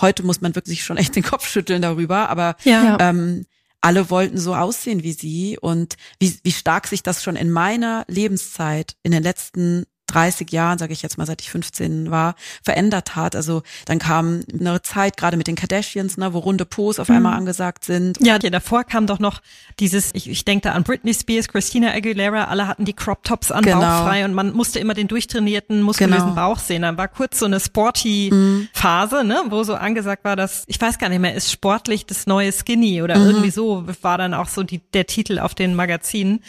[0.00, 3.46] Heute muss man wirklich schon echt den Kopf schütteln darüber, aber ja ähm,
[3.80, 8.04] alle wollten so aussehen wie sie und wie, wie stark sich das schon in meiner
[8.08, 13.16] Lebenszeit in den letzten 30 Jahren, sage ich jetzt mal, seit ich 15 war, verändert
[13.16, 13.34] hat.
[13.34, 17.32] Also dann kam eine Zeit, gerade mit den Kardashians, ne, wo runde Pos auf einmal
[17.32, 17.38] mhm.
[17.38, 18.18] angesagt sind.
[18.20, 19.40] Ja, davor kam doch noch
[19.80, 23.50] dieses, ich, ich denke da an Britney Spears, Christina Aguilera, alle hatten die Crop Tops
[23.50, 23.80] an genau.
[23.80, 26.34] bauchfrei und man musste immer den durchtrainierten, muskulösen genau.
[26.34, 26.82] Bauch sehen.
[26.82, 28.68] Dann war kurz so eine sporty mhm.
[28.72, 32.26] Phase, ne, wo so angesagt war, dass, ich weiß gar nicht mehr, ist sportlich das
[32.26, 33.26] neue Skinny oder mhm.
[33.26, 36.42] irgendwie so, war dann auch so die, der Titel auf den Magazinen.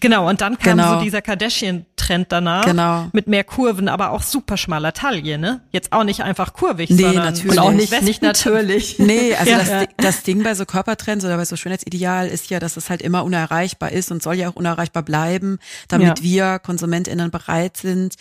[0.00, 0.98] Genau, und dann kam genau.
[0.98, 3.08] so dieser Kardashian-Trend danach genau.
[3.12, 5.60] mit mehr Kurven, aber auch super schmaler Taille, ne?
[5.70, 7.52] Jetzt auch nicht einfach kurvig, nee, sondern natürlich.
[7.52, 8.98] und auch nicht, nicht natürlich.
[9.04, 9.58] Nee, also ja.
[9.58, 13.02] das, das Ding bei so Körpertrends oder bei so Schönheitsideal ist ja, dass es halt
[13.02, 16.24] immer unerreichbar ist und soll ja auch unerreichbar bleiben, damit ja.
[16.24, 18.14] wir KonsumentInnen bereit sind,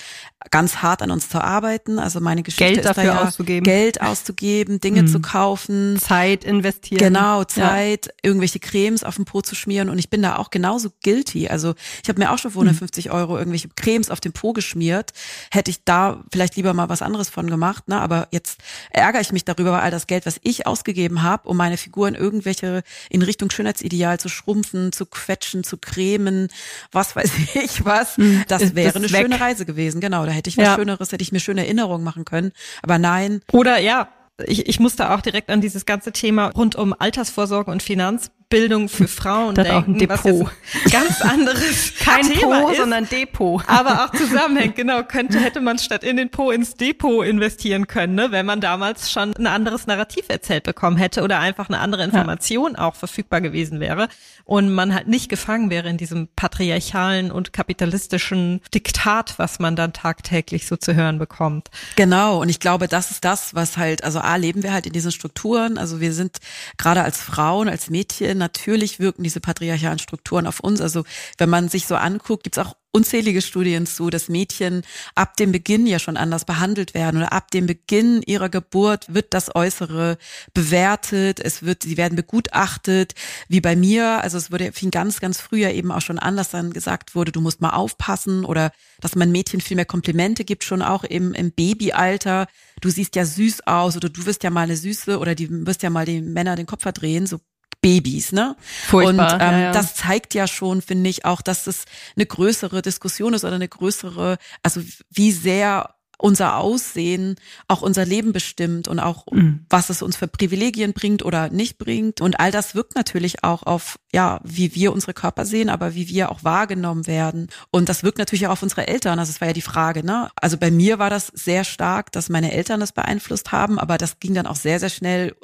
[0.51, 1.99] ganz hart an uns zu arbeiten.
[1.99, 3.63] Also meine Geschichte Geld dafür da ja, auszugeben.
[3.63, 5.08] Geld auszugeben, Dinge mhm.
[5.08, 5.97] zu kaufen.
[5.99, 6.99] Zeit investieren.
[6.99, 8.12] Genau, Zeit, ja.
[8.23, 11.47] irgendwelche Cremes auf den Po zu schmieren und ich bin da auch genauso guilty.
[11.47, 13.12] Also ich habe mir auch schon für 150 mhm.
[13.12, 15.12] Euro irgendwelche Cremes auf den Po geschmiert.
[15.51, 17.99] Hätte ich da vielleicht lieber mal was anderes von gemacht, ne?
[17.99, 18.60] Aber jetzt
[18.91, 22.15] ärgere ich mich darüber, weil all das Geld, was ich ausgegeben habe, um meine Figuren
[22.15, 26.49] irgendwelche in Richtung Schönheitsideal zu schrumpfen, zu quetschen, zu cremen,
[26.91, 28.43] was weiß ich was, mhm.
[28.47, 29.21] das wäre eine weg.
[29.21, 30.01] schöne Reise gewesen.
[30.01, 30.75] Genau, hätte ich was ja.
[30.75, 32.51] Schöneres, hätte ich mir schöne Erinnerungen machen können.
[32.81, 33.41] Aber nein.
[33.51, 34.09] Oder ja,
[34.45, 38.89] ich, ich musste auch direkt an dieses ganze Thema rund um Altersvorsorge und Finanz Bildung
[38.89, 40.45] für Frauen das denken, auch ein Depot.
[40.45, 43.63] was ganz anderes Kein Thema Po, ist, sondern Depot.
[43.67, 48.15] Aber auch zusammenhängt, genau, könnte, hätte man statt in den Po ins Depot investieren können,
[48.15, 52.03] ne, wenn man damals schon ein anderes Narrativ erzählt bekommen hätte oder einfach eine andere
[52.03, 52.88] Information ja.
[52.88, 54.08] auch verfügbar gewesen wäre
[54.45, 59.93] und man halt nicht gefangen wäre in diesem patriarchalen und kapitalistischen Diktat, was man dann
[59.93, 61.69] tagtäglich so zu hören bekommt.
[61.95, 64.93] Genau, und ich glaube, das ist das, was halt, also A, leben wir halt in
[64.93, 66.38] diesen Strukturen, also wir sind
[66.77, 70.81] gerade als Frauen, als Mädchen natürlich wirken diese patriarchalen Strukturen auf uns.
[70.81, 71.03] Also
[71.37, 74.83] wenn man sich so anguckt, gibt's auch unzählige Studien zu, dass Mädchen
[75.15, 79.33] ab dem Beginn ja schon anders behandelt werden oder ab dem Beginn ihrer Geburt wird
[79.33, 80.17] das Äußere
[80.53, 83.15] bewertet, es wird, sie werden begutachtet,
[83.47, 86.51] wie bei mir, also es wurde fing ganz, ganz früher eben auch schon an, dass
[86.51, 90.63] dann gesagt wurde, du musst mal aufpassen oder dass man Mädchen viel mehr Komplimente gibt,
[90.63, 92.47] schon auch im, im Babyalter.
[92.79, 95.81] Du siehst ja süß aus oder du wirst ja mal eine Süße oder die wirst
[95.81, 97.39] ja mal den Männer den Kopf verdrehen, so
[97.83, 98.55] Babys, ne?
[98.87, 99.33] Furchtbar.
[99.33, 99.71] Und ähm, ja, ja.
[99.71, 101.83] das zeigt ja schon, finde ich, auch, dass es
[102.15, 105.93] eine größere Diskussion ist oder eine größere, also wie sehr
[106.23, 107.35] unser Aussehen
[107.67, 109.65] auch unser Leben bestimmt und auch mhm.
[109.69, 112.21] was es uns für Privilegien bringt oder nicht bringt.
[112.21, 116.07] Und all das wirkt natürlich auch auf, ja, wie wir unsere Körper sehen, aber wie
[116.07, 117.49] wir auch wahrgenommen werden.
[117.71, 119.19] Und das wirkt natürlich auch auf unsere Eltern.
[119.19, 120.29] Also es war ja die Frage, ne?
[120.37, 124.19] Also bei mir war das sehr stark, dass meine Eltern das beeinflusst haben, aber das
[124.19, 125.35] ging dann auch sehr, sehr schnell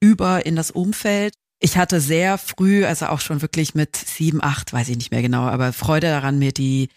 [0.00, 1.32] über in das Umfeld.
[1.58, 5.22] Ich hatte sehr früh, also auch schon wirklich mit sieben, acht, weiß ich nicht mehr
[5.22, 6.88] genau, aber Freude daran, mir die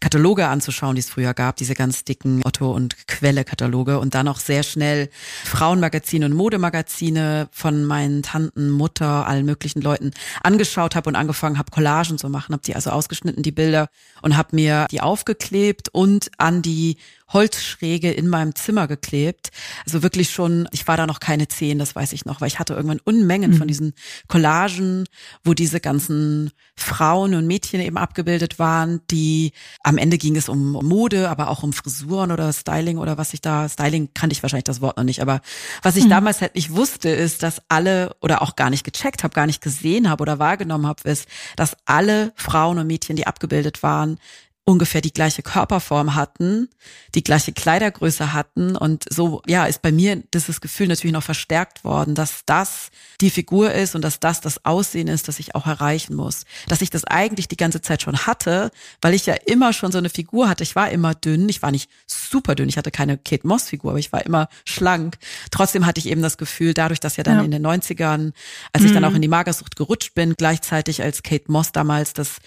[0.00, 4.38] Kataloge anzuschauen, die es früher gab, diese ganz dicken Otto- und Quelle-Kataloge und dann auch
[4.38, 5.08] sehr schnell
[5.44, 11.70] Frauenmagazine und Modemagazine von meinen Tanten, Mutter, allen möglichen Leuten angeschaut habe und angefangen habe,
[11.70, 13.88] Collagen zu machen, habe die also ausgeschnitten, die Bilder
[14.22, 16.96] und habe mir die aufgeklebt und an die
[17.28, 19.50] Holzschräge in meinem Zimmer geklebt.
[19.86, 22.58] Also wirklich schon, ich war da noch keine zehn, das weiß ich noch, weil ich
[22.58, 23.56] hatte irgendwann Unmengen mhm.
[23.56, 23.94] von diesen
[24.28, 25.06] Collagen,
[25.42, 30.72] wo diese ganzen Frauen und Mädchen eben abgebildet waren, die am Ende ging es um
[30.72, 34.64] Mode, aber auch um Frisuren oder Styling oder was ich da, Styling kannte ich wahrscheinlich
[34.64, 35.40] das Wort noch nicht, aber
[35.82, 36.10] was ich mhm.
[36.10, 39.62] damals halt nicht wusste, ist, dass alle oder auch gar nicht gecheckt habe, gar nicht
[39.62, 44.18] gesehen habe oder wahrgenommen habe, ist, dass alle Frauen und Mädchen, die abgebildet waren,
[44.66, 46.70] ungefähr die gleiche Körperform hatten,
[47.14, 51.84] die gleiche Kleidergröße hatten und so, ja, ist bei mir dieses Gefühl natürlich noch verstärkt
[51.84, 55.66] worden, dass das die Figur ist und dass das das Aussehen ist, das ich auch
[55.66, 56.44] erreichen muss.
[56.66, 58.70] Dass ich das eigentlich die ganze Zeit schon hatte,
[59.02, 60.62] weil ich ja immer schon so eine Figur hatte.
[60.62, 63.90] Ich war immer dünn, ich war nicht super dünn, ich hatte keine Kate Moss Figur,
[63.90, 65.18] aber ich war immer schlank.
[65.50, 67.44] Trotzdem hatte ich eben das Gefühl, dadurch, dass ja dann ja.
[67.44, 68.32] in den 90ern,
[68.72, 68.86] als mhm.
[68.86, 69.10] ich dann mhm.
[69.10, 72.38] auch in die Magersucht gerutscht bin, gleichzeitig als Kate Moss damals das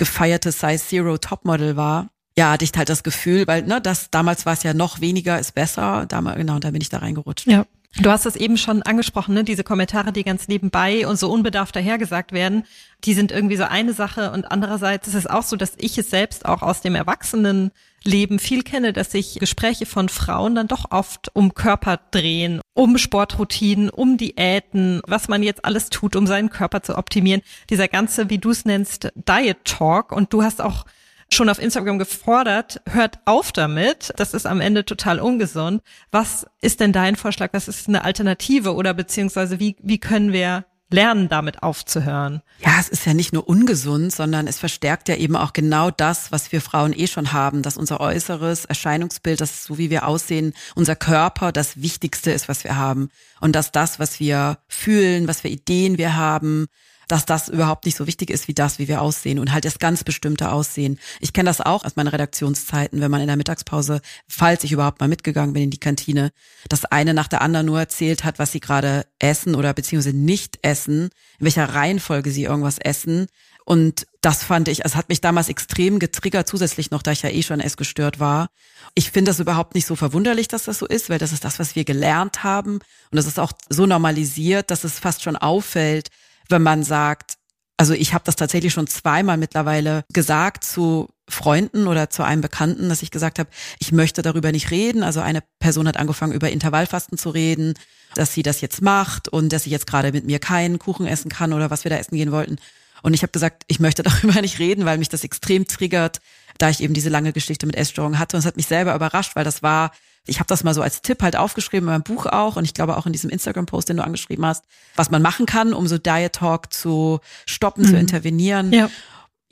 [0.00, 4.46] gefeierte Size Zero Topmodel war, ja, hatte ich halt das Gefühl, weil ne, das damals
[4.46, 7.46] war es ja noch weniger ist besser, damals genau, und da bin ich da reingerutscht.
[7.46, 7.66] Ja.
[7.98, 9.42] Du hast es eben schon angesprochen, ne?
[9.42, 12.62] diese Kommentare, die ganz nebenbei und so unbedarft dahergesagt werden,
[13.04, 16.08] die sind irgendwie so eine Sache und andererseits ist es auch so, dass ich es
[16.08, 21.34] selbst auch aus dem Erwachsenenleben viel kenne, dass sich Gespräche von Frauen dann doch oft
[21.34, 26.82] um Körper drehen, um Sportroutinen, um Diäten, was man jetzt alles tut, um seinen Körper
[26.82, 27.42] zu optimieren.
[27.70, 30.86] Dieser ganze, wie du es nennst, Diet Talk und du hast auch
[31.32, 34.12] schon auf Instagram gefordert, hört auf damit.
[34.16, 35.82] Das ist am Ende total ungesund.
[36.10, 37.50] Was ist denn dein Vorschlag?
[37.52, 42.42] Was ist eine Alternative oder beziehungsweise wie, wie können wir lernen, damit aufzuhören.
[42.58, 46.32] Ja, es ist ja nicht nur ungesund, sondern es verstärkt ja eben auch genau das,
[46.32, 50.52] was wir Frauen eh schon haben, dass unser äußeres Erscheinungsbild, das so wie wir aussehen,
[50.74, 53.08] unser Körper das Wichtigste ist, was wir haben.
[53.40, 56.66] Und dass das, was wir fühlen, was für Ideen wir haben,
[57.10, 59.80] dass das überhaupt nicht so wichtig ist wie das, wie wir aussehen und halt das
[59.80, 61.00] ganz bestimmte Aussehen.
[61.18, 65.00] Ich kenne das auch aus meinen Redaktionszeiten, wenn man in der Mittagspause, falls ich überhaupt
[65.00, 66.30] mal mitgegangen bin in die Kantine,
[66.68, 70.60] das eine nach der anderen nur erzählt hat, was sie gerade essen oder beziehungsweise nicht
[70.62, 73.26] essen, in welcher Reihenfolge sie irgendwas essen.
[73.64, 77.30] Und das fand ich, es hat mich damals extrem getriggert, zusätzlich noch, da ich ja
[77.30, 78.50] eh schon essgestört war.
[78.94, 81.58] Ich finde das überhaupt nicht so verwunderlich, dass das so ist, weil das ist das,
[81.58, 82.74] was wir gelernt haben.
[82.74, 86.08] Und das ist auch so normalisiert, dass es fast schon auffällt,
[86.50, 87.34] wenn man sagt,
[87.76, 92.88] also ich habe das tatsächlich schon zweimal mittlerweile gesagt zu Freunden oder zu einem Bekannten,
[92.88, 95.02] dass ich gesagt habe, ich möchte darüber nicht reden.
[95.02, 97.74] Also eine Person hat angefangen, über Intervallfasten zu reden,
[98.14, 101.30] dass sie das jetzt macht und dass sie jetzt gerade mit mir keinen Kuchen essen
[101.30, 102.58] kann oder was wir da essen gehen wollten.
[103.02, 106.20] Und ich habe gesagt, ich möchte darüber nicht reden, weil mich das extrem triggert,
[106.58, 108.36] da ich eben diese lange Geschichte mit Essstörungen hatte.
[108.36, 109.92] Und es hat mich selber überrascht, weil das war
[110.30, 112.72] ich habe das mal so als Tipp halt aufgeschrieben in meinem Buch auch und ich
[112.72, 114.64] glaube auch in diesem Instagram-Post, den du angeschrieben hast,
[114.94, 117.88] was man machen kann, um so Diet Talk zu stoppen, mhm.
[117.88, 118.72] zu intervenieren.
[118.72, 118.88] Ja.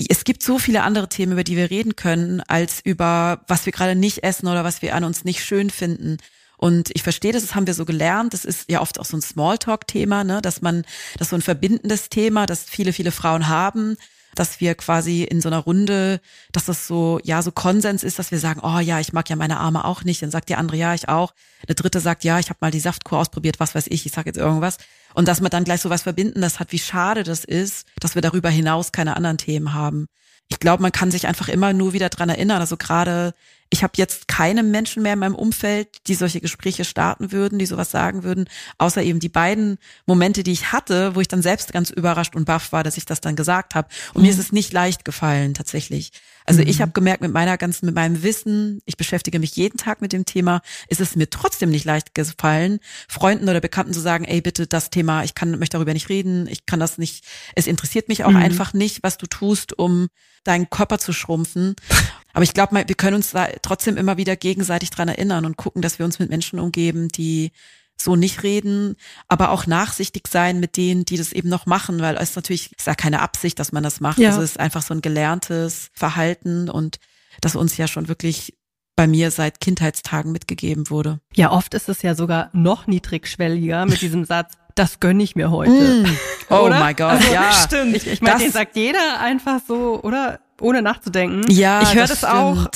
[0.08, 3.72] Es gibt so viele andere Themen, über die wir reden können, als über was wir
[3.72, 6.18] gerade nicht essen oder was wir an uns nicht schön finden.
[6.56, 8.32] Und ich verstehe das, das haben wir so gelernt.
[8.32, 10.82] Das ist ja oft auch so ein Smalltalk-Thema, ne, dass man,
[11.14, 13.96] das ist so ein verbindendes Thema, das viele, viele Frauen haben
[14.38, 16.20] dass wir quasi in so einer Runde,
[16.52, 19.36] dass das so, ja, so Konsens ist, dass wir sagen, oh ja, ich mag ja
[19.36, 20.22] meine Arme auch nicht.
[20.22, 21.34] Dann sagt die andere, ja, ich auch.
[21.66, 24.26] Eine dritte sagt, ja, ich habe mal die Saftkur ausprobiert, was weiß ich, ich sag
[24.26, 24.78] jetzt irgendwas.
[25.14, 28.14] Und dass man dann gleich so was verbinden, das hat, wie schade das ist, dass
[28.14, 30.06] wir darüber hinaus keine anderen Themen haben.
[30.48, 32.60] Ich glaube, man kann sich einfach immer nur wieder dran erinnern.
[32.60, 33.34] Also gerade
[33.70, 37.66] ich habe jetzt keine Menschen mehr in meinem Umfeld, die solche Gespräche starten würden, die
[37.66, 41.72] sowas sagen würden, außer eben die beiden Momente, die ich hatte, wo ich dann selbst
[41.72, 43.88] ganz überrascht und baff war, dass ich das dann gesagt habe.
[44.14, 44.26] Und mhm.
[44.26, 46.12] mir ist es nicht leicht gefallen, tatsächlich.
[46.48, 46.68] Also mhm.
[46.68, 50.14] ich habe gemerkt, mit meiner ganzen, mit meinem Wissen, ich beschäftige mich jeden Tag mit
[50.14, 54.40] dem Thema, ist es mir trotzdem nicht leicht gefallen, Freunden oder Bekannten zu sagen, ey,
[54.40, 58.08] bitte das Thema, ich kann, möchte darüber nicht reden, ich kann das nicht, es interessiert
[58.08, 58.36] mich auch mhm.
[58.36, 60.08] einfach nicht, was du tust, um
[60.44, 61.76] deinen Körper zu schrumpfen.
[62.32, 65.82] Aber ich glaube, wir können uns da trotzdem immer wieder gegenseitig dran erinnern und gucken,
[65.82, 67.52] dass wir uns mit Menschen umgeben, die
[68.00, 72.16] so nicht reden, aber auch nachsichtig sein mit denen, die das eben noch machen, weil
[72.16, 74.18] es natürlich ist ja keine Absicht, dass man das macht.
[74.18, 74.30] Ja.
[74.30, 76.98] Also es ist einfach so ein gelerntes Verhalten und
[77.40, 78.54] das uns ja schon wirklich
[78.96, 81.20] bei mir seit Kindheitstagen mitgegeben wurde.
[81.34, 85.50] Ja, oft ist es ja sogar noch niedrigschwelliger mit diesem Satz, das gönne ich mir
[85.50, 86.04] heute.
[86.04, 86.16] Mm.
[86.50, 87.52] Oh mein Gott, also, ja.
[87.52, 87.94] Stimmt.
[87.94, 90.40] Ich, ich meine, den sagt jeder einfach so, oder?
[90.62, 91.42] Ohne nachzudenken.
[91.50, 92.68] Ja, ich höre das, das auch.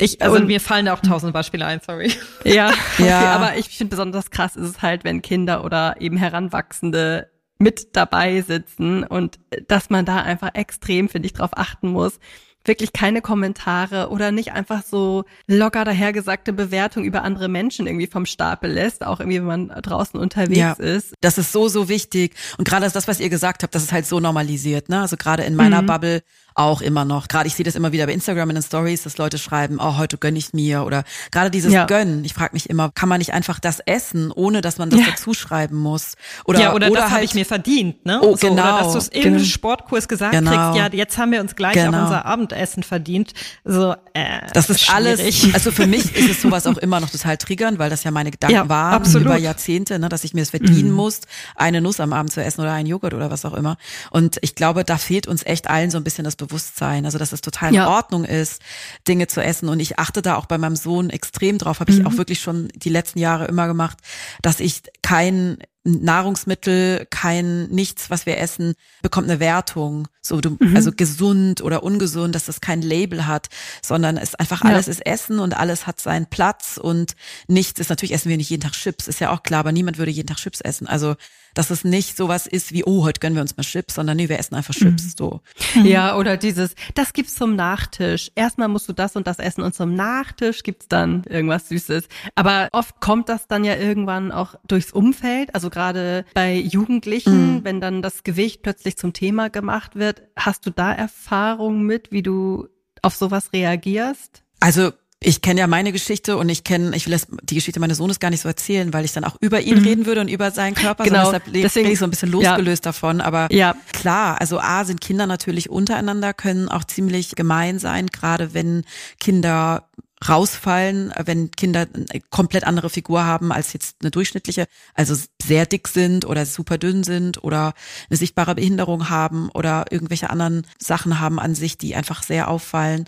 [0.00, 2.12] Ich, also und, mir fallen da auch tausend Beispiele ein, sorry.
[2.44, 3.32] Ja, okay, ja.
[3.32, 8.40] aber ich finde besonders krass ist es halt, wenn Kinder oder eben Heranwachsende mit dabei
[8.40, 12.18] sitzen und dass man da einfach extrem, finde ich, drauf achten muss,
[12.64, 18.26] wirklich keine Kommentare oder nicht einfach so locker dahergesagte Bewertung über andere Menschen irgendwie vom
[18.26, 21.14] Stapel lässt, auch irgendwie, wenn man draußen unterwegs ja, ist.
[21.20, 22.34] Das ist so, so wichtig.
[22.58, 25.00] Und gerade das, was ihr gesagt habt, das ist halt so normalisiert, ne?
[25.00, 25.86] Also gerade in meiner mhm.
[25.86, 26.22] Bubble
[26.54, 27.28] auch immer noch.
[27.28, 29.96] Gerade ich sehe das immer wieder bei Instagram in den Stories, dass Leute schreiben, oh,
[29.98, 31.86] heute gönn ich mir oder gerade dieses ja.
[31.86, 32.24] Gönnen.
[32.24, 35.06] Ich frage mich immer, kann man nicht einfach das essen, ohne dass man das ja.
[35.10, 36.14] dazu schreiben muss?
[36.44, 38.20] Oder, ja, oder, oder das halt, habe ich mir verdient, ne?
[38.22, 38.62] Oh, so, genau.
[38.62, 39.44] Oder dass du es im genau.
[39.44, 40.50] Sportkurs gesagt genau.
[40.50, 41.98] kriegst, ja, jetzt haben wir uns gleich genau.
[41.98, 43.32] auch unser Abendessen verdient.
[43.64, 44.94] So, äh, das ist schwierig.
[44.94, 48.10] alles, also für mich ist es sowas auch immer noch total triggernd, weil das ja
[48.10, 49.26] meine Gedanken ja, waren absolut.
[49.26, 50.96] über Jahrzehnte, ne, dass ich mir es verdienen mhm.
[50.96, 51.20] muss,
[51.54, 53.76] eine Nuss am Abend zu essen oder einen Joghurt oder was auch immer.
[54.10, 57.32] Und ich glaube, da fehlt uns echt allen so ein bisschen das Bewusstsein, also dass
[57.32, 57.84] es total ja.
[57.84, 58.60] in Ordnung ist,
[59.06, 59.68] Dinge zu essen.
[59.68, 62.06] Und ich achte da auch bei meinem Sohn extrem drauf, habe ich mhm.
[62.06, 63.98] auch wirklich schon die letzten Jahre immer gemacht,
[64.42, 70.08] dass ich kein Nahrungsmittel, kein nichts, was wir essen, bekommt eine Wertung.
[70.20, 70.76] So, du, mhm.
[70.76, 73.48] also gesund oder ungesund, dass das kein Label hat,
[73.82, 74.92] sondern es einfach alles ja.
[74.92, 77.14] ist Essen und alles hat seinen Platz und
[77.48, 79.96] nichts ist natürlich essen wir nicht jeden Tag Chips, ist ja auch klar, aber niemand
[79.96, 80.86] würde jeden Tag Chips essen.
[80.86, 81.16] Also
[81.54, 84.28] dass es nicht sowas ist wie, oh, heute gönnen wir uns mal Chips, sondern nee,
[84.28, 85.12] wir essen einfach Chips, mhm.
[85.16, 85.40] so.
[85.84, 88.30] Ja, oder dieses, das gibt's zum Nachtisch.
[88.34, 92.08] Erstmal musst du das und das essen und zum Nachtisch gibt's dann irgendwas Süßes.
[92.34, 97.64] Aber oft kommt das dann ja irgendwann auch durchs Umfeld, also gerade bei Jugendlichen, mhm.
[97.64, 100.22] wenn dann das Gewicht plötzlich zum Thema gemacht wird.
[100.36, 102.68] Hast du da Erfahrung mit, wie du
[103.02, 104.42] auf sowas reagierst?
[104.60, 107.98] Also ich kenne ja meine Geschichte und ich kenne, ich will das, die Geschichte meines
[107.98, 109.84] Sohnes gar nicht so erzählen, weil ich dann auch über ihn mhm.
[109.84, 111.04] reden würde und über seinen Körper.
[111.04, 111.24] Genau.
[111.24, 112.88] Deshalb Deswegen, bin ich so ein bisschen losgelöst ja.
[112.88, 113.20] davon.
[113.20, 113.76] Aber ja.
[113.92, 118.84] klar, also A sind Kinder natürlich untereinander, können auch ziemlich gemein sein, gerade wenn
[119.18, 119.84] Kinder
[120.28, 125.88] rausfallen, wenn Kinder eine komplett andere Figur haben als jetzt eine durchschnittliche, also sehr dick
[125.88, 127.72] sind oder super dünn sind oder
[128.08, 133.06] eine sichtbare Behinderung haben oder irgendwelche anderen Sachen haben an sich, die einfach sehr auffallen.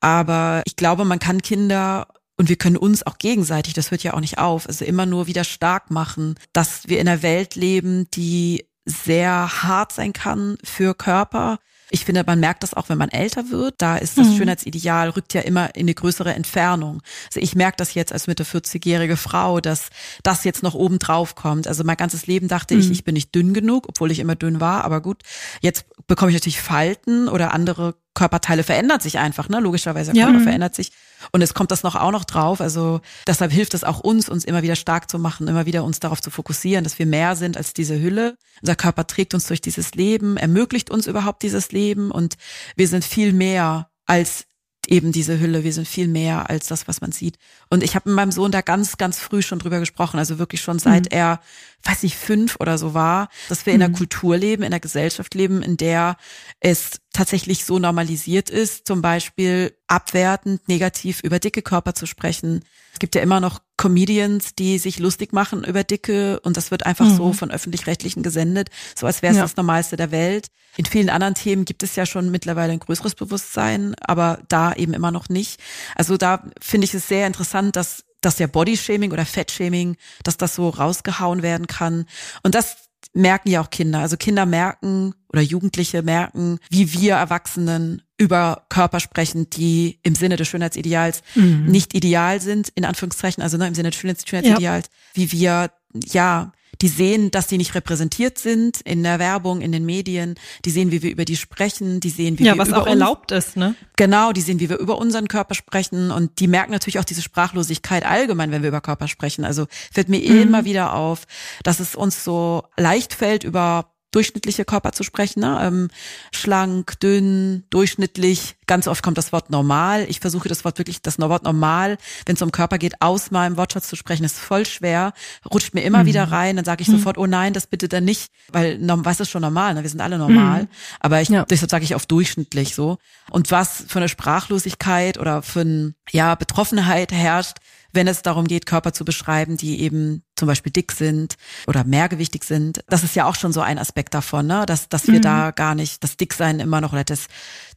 [0.00, 4.14] Aber ich glaube, man kann Kinder und wir können uns auch gegenseitig, das hört ja
[4.14, 8.08] auch nicht auf, also immer nur wieder stark machen, dass wir in einer Welt leben,
[8.12, 11.58] die sehr hart sein kann für Körper,
[11.90, 13.74] ich finde, man merkt das auch, wenn man älter wird.
[13.78, 14.36] Da ist das mhm.
[14.36, 17.02] Schönheitsideal, rückt ja immer in eine größere Entfernung.
[17.26, 19.90] Also ich merke das jetzt als Mitte 40-jährige Frau, dass
[20.22, 21.68] das jetzt noch oben drauf kommt.
[21.68, 22.80] Also mein ganzes Leben dachte mhm.
[22.80, 24.84] ich, ich bin nicht dünn genug, obwohl ich immer dünn war.
[24.84, 25.22] Aber gut,
[25.60, 29.60] jetzt bekomme ich natürlich Falten oder andere Körperteile verändert sich einfach, ne?
[29.60, 30.26] Logischerweise der ja.
[30.26, 30.44] Körper mhm.
[30.44, 30.92] verändert sich.
[31.32, 32.60] Und es kommt das noch auch noch drauf.
[32.60, 36.00] Also deshalb hilft es auch uns, uns immer wieder stark zu machen, immer wieder uns
[36.00, 38.36] darauf zu fokussieren, dass wir mehr sind als diese Hülle.
[38.62, 42.36] Unser Körper trägt uns durch dieses Leben, ermöglicht uns überhaupt dieses Leben und
[42.76, 44.46] wir sind viel mehr als
[44.88, 45.64] eben diese Hülle.
[45.64, 47.38] Wir sind viel mehr als das, was man sieht.
[47.70, 50.18] Und ich habe mit meinem Sohn da ganz, ganz früh schon drüber gesprochen.
[50.18, 51.18] Also wirklich schon seit mhm.
[51.18, 51.40] er,
[51.84, 53.96] weiß ich, fünf oder so war, dass wir in einer mhm.
[53.96, 56.16] Kultur leben, in einer Gesellschaft leben, in der
[56.60, 62.64] es tatsächlich so normalisiert ist, zum Beispiel abwertend, negativ über dicke Körper zu sprechen.
[62.92, 66.84] Es gibt ja immer noch Comedians, die sich lustig machen über Dicke und das wird
[66.84, 67.16] einfach mhm.
[67.16, 69.44] so von öffentlich-rechtlichen gesendet, so als wäre es ja.
[69.44, 70.48] das Normalste der Welt.
[70.76, 74.92] In vielen anderen Themen gibt es ja schon mittlerweile ein größeres Bewusstsein, aber da eben
[74.92, 75.60] immer noch nicht.
[75.94, 80.54] Also da finde ich es sehr interessant, dass dass der Bodyshaming oder Fettshaming, dass das
[80.54, 82.06] so rausgehauen werden kann.
[82.42, 82.83] Und das
[83.14, 84.00] merken ja auch Kinder.
[84.00, 90.36] Also Kinder merken oder Jugendliche merken, wie wir Erwachsenen über Körper sprechen, die im Sinne
[90.36, 91.66] des Schönheitsideals mhm.
[91.66, 94.92] nicht ideal sind, in Anführungszeichen, also ne, im Sinne des Schönheitsideals, ja.
[95.14, 95.70] wie wir
[96.04, 100.34] ja die sehen, dass die nicht repräsentiert sind in der Werbung, in den Medien.
[100.64, 102.00] Die sehen, wie wir über die sprechen.
[102.00, 103.74] Die sehen, wie ja, wir was über auch erlaubt ist, ne?
[103.96, 106.10] Genau, die sehen, wie wir über unseren Körper sprechen.
[106.10, 109.44] Und die merken natürlich auch diese Sprachlosigkeit allgemein, wenn wir über Körper sprechen.
[109.44, 110.42] Also fällt mir mhm.
[110.42, 111.24] immer wieder auf,
[111.62, 115.40] dass es uns so leicht fällt, über durchschnittliche Körper zu sprechen.
[115.40, 115.58] Ne?
[115.62, 115.88] Ähm,
[116.32, 118.56] schlank, dünn, durchschnittlich.
[118.66, 120.06] Ganz oft kommt das Wort normal.
[120.08, 123.56] Ich versuche das Wort wirklich, das Wort normal, wenn es um Körper geht, aus meinem
[123.56, 125.12] Wortschatz zu sprechen, ist voll schwer.
[125.52, 126.06] Rutscht mir immer mhm.
[126.06, 126.56] wieder rein.
[126.56, 126.98] Dann sage ich mhm.
[126.98, 129.74] sofort, oh nein, das bitte dann nicht, weil was ist schon normal?
[129.74, 129.82] Ne?
[129.82, 130.62] Wir sind alle normal.
[130.62, 130.68] Mhm.
[131.00, 131.44] Aber ich, ja.
[131.44, 132.98] deshalb sage ich auf durchschnittlich so.
[133.30, 137.58] Und was für eine Sprachlosigkeit oder für eine ja, Betroffenheit herrscht,
[137.94, 142.44] wenn es darum geht, Körper zu beschreiben, die eben zum Beispiel dick sind oder mehrgewichtig
[142.44, 142.80] sind.
[142.88, 144.66] Das ist ja auch schon so ein Aspekt davon, ne?
[144.66, 145.22] dass, dass wir mhm.
[145.22, 147.28] da gar nicht das Dicksein immer noch oder das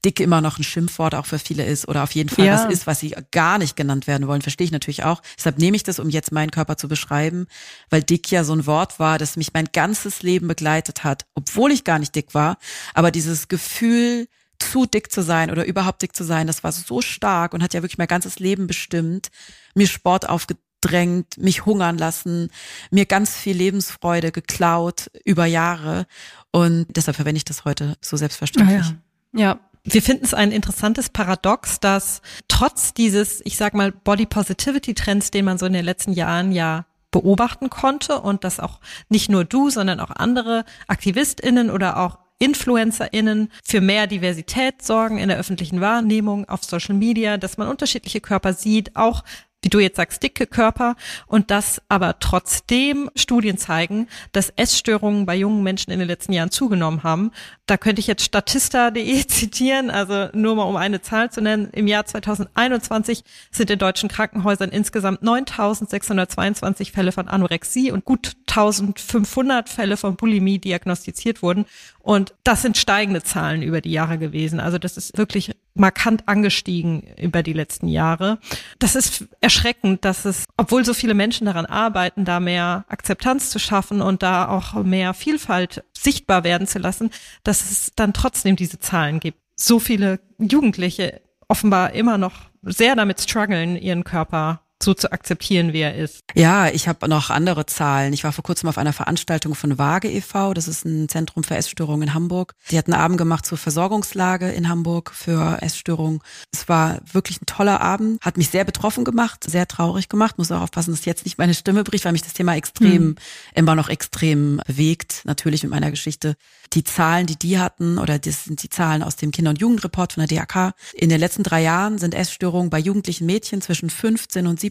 [0.04, 2.54] dick immer noch ein Schimpfwort auch für viele ist oder auf jeden Fall Ja.
[2.54, 5.22] was ist, was sie gar nicht genannt werden wollen, verstehe ich natürlich auch.
[5.38, 7.48] Deshalb nehme ich das, um jetzt meinen Körper zu beschreiben,
[7.90, 11.72] weil dick ja so ein Wort war, das mich mein ganzes Leben begleitet hat, obwohl
[11.72, 12.58] ich gar nicht dick war.
[12.94, 14.28] Aber dieses Gefühl,
[14.60, 17.74] zu dick zu sein oder überhaupt dick zu sein, das war so stark und hat
[17.74, 19.30] ja wirklich mein ganzes Leben bestimmt,
[19.76, 22.50] mir Sport aufgedrängt, mich hungern lassen,
[22.92, 26.06] mir ganz viel Lebensfreude geklaut über Jahre.
[26.52, 28.94] Und deshalb verwende ich das heute so selbstverständlich.
[29.34, 29.60] Ja.
[29.90, 35.32] Wir finden es ein interessantes Paradox, dass trotz dieses, ich sag mal, Body Positivity Trends,
[35.32, 39.46] den man so in den letzten Jahren ja beobachten konnte und dass auch nicht nur
[39.46, 45.82] du, sondern auch andere AktivistInnen oder auch InfluencerInnen für mehr Diversität sorgen in der öffentlichen
[45.82, 49.24] Wahrnehmung auf Social Media, dass man unterschiedliche Körper sieht, auch
[49.64, 50.96] wie du jetzt sagst, dicke Körper
[51.26, 56.52] und dass aber trotzdem Studien zeigen, dass Essstörungen bei jungen Menschen in den letzten Jahren
[56.52, 57.32] zugenommen haben.
[57.66, 61.70] Da könnte ich jetzt statista.de zitieren, also nur mal um eine Zahl zu nennen.
[61.74, 69.68] Im Jahr 2021 sind in deutschen Krankenhäusern insgesamt 9.622 Fälle von Anorexie und gut 1.500
[69.68, 71.66] Fälle von Bulimie diagnostiziert wurden.
[72.00, 74.60] Und das sind steigende Zahlen über die Jahre gewesen.
[74.60, 78.40] Also das ist wirklich markant angestiegen über die letzten Jahre.
[78.80, 83.60] Das ist erschreckend, dass es, obwohl so viele Menschen daran arbeiten, da mehr Akzeptanz zu
[83.60, 87.10] schaffen und da auch mehr Vielfalt sichtbar werden zu lassen,
[87.44, 89.40] dass es dann trotzdem diese Zahlen gibt.
[89.56, 95.80] So viele Jugendliche offenbar immer noch sehr damit strugglen, ihren Körper so zu akzeptieren, wie
[95.82, 96.22] er ist.
[96.36, 98.14] Ja, ich habe noch andere Zahlen.
[98.14, 101.56] Ich war vor kurzem auf einer Veranstaltung von Waage e.V., das ist ein Zentrum für
[101.56, 102.54] Essstörungen in Hamburg.
[102.70, 106.20] Die hat einen Abend gemacht zur Versorgungslage in Hamburg für Essstörungen.
[106.52, 110.38] Es war wirklich ein toller Abend, hat mich sehr betroffen gemacht, sehr traurig gemacht.
[110.38, 113.16] Muss auch aufpassen, dass jetzt nicht meine Stimme bricht, weil mich das Thema extrem, Hm.
[113.56, 116.36] immer noch extrem bewegt, natürlich mit meiner Geschichte.
[116.74, 120.14] Die Zahlen, die die hatten, oder das sind die Zahlen aus dem Kinder- und Jugendreport
[120.14, 120.74] von der DAK.
[120.94, 124.67] In den letzten drei Jahren sind Essstörungen bei jugendlichen Mädchen zwischen 15 und 17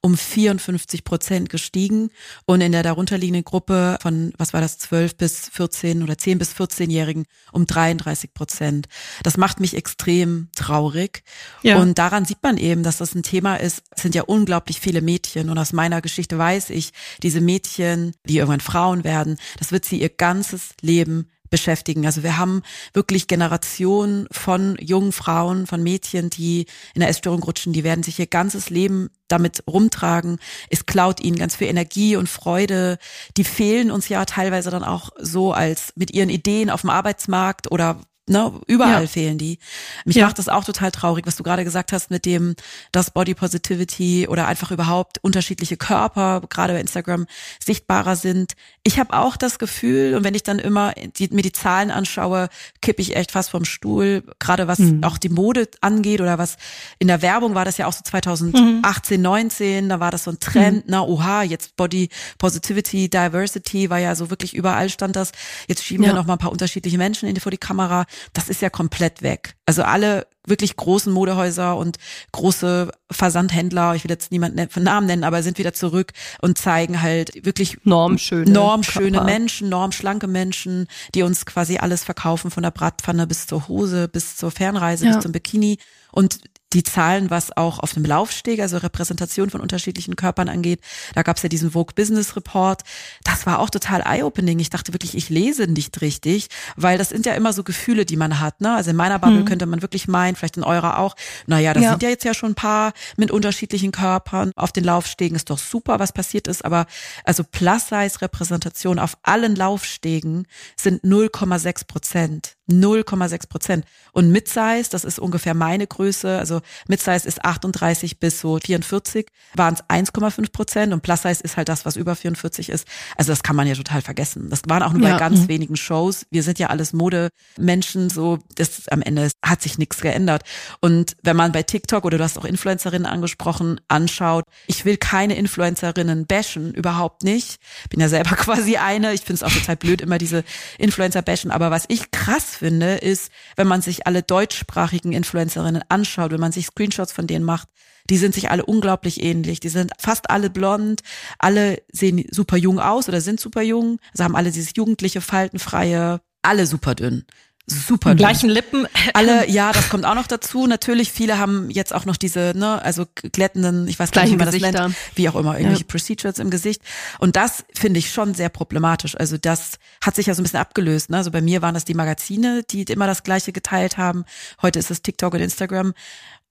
[0.00, 2.10] um 54 Prozent gestiegen
[2.46, 6.52] und in der darunterliegenden Gruppe von, was war das, 12 bis 14 oder 10 bis
[6.52, 8.86] 14-Jährigen um 33 Prozent.
[9.22, 11.22] Das macht mich extrem traurig.
[11.62, 11.78] Ja.
[11.78, 13.82] Und daran sieht man eben, dass das ein Thema ist.
[13.90, 16.92] Es sind ja unglaublich viele Mädchen und aus meiner Geschichte weiß ich,
[17.22, 22.06] diese Mädchen, die irgendwann Frauen werden, das wird sie ihr ganzes Leben beschäftigen.
[22.06, 27.72] Also wir haben wirklich Generationen von jungen Frauen, von Mädchen, die in der Essstörung rutschen,
[27.72, 30.38] die werden sich ihr ganzes Leben damit rumtragen.
[30.70, 32.98] Es klaut ihnen ganz viel Energie und Freude.
[33.36, 37.70] Die fehlen uns ja teilweise dann auch so als mit ihren Ideen auf dem Arbeitsmarkt
[37.70, 38.00] oder
[38.30, 39.06] Ne, überall Ja.
[39.08, 39.58] fehlen die.
[40.04, 40.26] Mich Ja.
[40.26, 42.54] macht das auch total traurig, was du gerade gesagt hast mit dem,
[42.92, 47.26] dass Body Positivity oder einfach überhaupt unterschiedliche Körper, gerade bei Instagram,
[47.64, 48.52] sichtbarer sind.
[48.84, 52.48] Ich habe auch das Gefühl, und wenn ich dann immer die, mir die Zahlen anschaue,
[52.80, 56.56] kippe ich echt fast vom Stuhl, gerade was auch die Mode angeht oder was
[57.00, 60.38] in der Werbung war das ja auch so 2018, 19, da war das so ein
[60.38, 62.08] Trend, na oha, jetzt Body
[62.38, 65.32] Positivity, Diversity war ja so wirklich überall stand das.
[65.66, 66.14] Jetzt schieben wir Ja.
[66.16, 68.06] noch mal ein paar unterschiedliche Menschen in die, vor die Kamera.
[68.32, 69.54] Das ist ja komplett weg.
[69.66, 71.98] Also alle wirklich großen Modehäuser und
[72.32, 77.02] große Versandhändler, ich will jetzt niemanden von Namen nennen, aber sind wieder zurück und zeigen
[77.02, 79.24] halt wirklich Normschöne normschöne Körper.
[79.26, 84.36] Menschen, normschlanke Menschen, die uns quasi alles verkaufen, von der Bratpfanne bis zur Hose, bis
[84.36, 85.12] zur Fernreise, Ja.
[85.14, 85.78] bis zum Bikini.
[86.12, 86.38] Und
[86.72, 90.80] die Zahlen, was auch auf dem Laufsteg, also Repräsentation von unterschiedlichen Körpern angeht,
[91.14, 92.82] da gab es ja diesen Vogue Business Report.
[93.24, 94.58] Das war auch total eye-opening.
[94.60, 98.16] Ich dachte wirklich, ich lese nicht richtig, weil das sind ja immer so Gefühle, die
[98.16, 98.60] man hat.
[98.60, 98.74] Ne?
[98.74, 101.16] Also in meiner Bubble könnte man wirklich meinen, vielleicht in eurer auch,
[101.46, 101.90] naja, da Ja.
[101.90, 105.36] sind ja jetzt ja schon ein paar mit unterschiedlichen Körpern auf den Laufstegen.
[105.36, 106.64] Ist doch super, was passiert ist.
[106.64, 106.86] Aber
[107.24, 110.46] also Plus-Size-Repräsentation auf allen Laufstegen
[110.76, 112.56] sind 0,6 Prozent.
[112.70, 113.84] 0,6 Prozent.
[114.12, 119.74] Und Mid-Size, das ist ungefähr meine Größe, also Mid-Size ist 38 bis so 44, waren
[119.74, 122.86] es 1,5 Prozent und Plus-Size ist halt das, was über 44 ist.
[123.16, 124.48] Also das kann man ja total vergessen.
[124.50, 125.14] Das waren auch nur Ja.
[125.14, 126.26] bei ganz wenigen Shows.
[126.30, 130.42] Wir sind ja alles Modemenschen, so das am Ende hat sich nichts geändert.
[130.80, 135.34] Und wenn man bei TikTok oder du hast auch Influencerinnen angesprochen, anschaut, ich will keine
[135.36, 137.58] Influencerinnen bashen, überhaupt nicht.
[137.90, 139.12] Bin ja selber quasi eine.
[139.14, 140.44] Ich finde es auch total blöd, immer diese
[140.78, 141.50] Influencer bashen.
[141.50, 146.52] Aber was ich krass finde, ist, wenn man sich alle deutschsprachigen Influencerinnen anschaut, wenn man
[146.52, 147.68] sich Screenshots von denen macht,
[148.08, 149.60] die sind sich alle unglaublich ähnlich.
[149.60, 151.00] Die sind fast alle blond,
[151.38, 156.20] alle sehen super jung aus oder sind super jung, also haben alle dieses jugendliche, faltenfreie,
[156.42, 157.24] alle super dünn.
[157.70, 158.18] Super dünn.
[158.18, 158.86] Gleichen Lippen.
[159.14, 160.66] Alle, ja, das kommt auch noch dazu.
[160.66, 164.36] Natürlich, viele haben jetzt auch noch diese, ne, also glättenden, ich weiß gar nicht, wie
[164.36, 164.82] man das Gesichter.
[164.88, 165.88] nennt, wie auch immer, irgendwelche Ja.
[165.88, 166.82] Procedures im Gesicht.
[167.18, 169.16] Und das finde ich schon sehr problematisch.
[169.16, 171.10] Also das hat sich ja so ein bisschen abgelöst.
[171.10, 171.16] Ne?
[171.16, 174.24] Also bei mir waren das die Magazine, die immer das Gleiche geteilt haben.
[174.62, 175.94] Heute ist es TikTok und Instagram.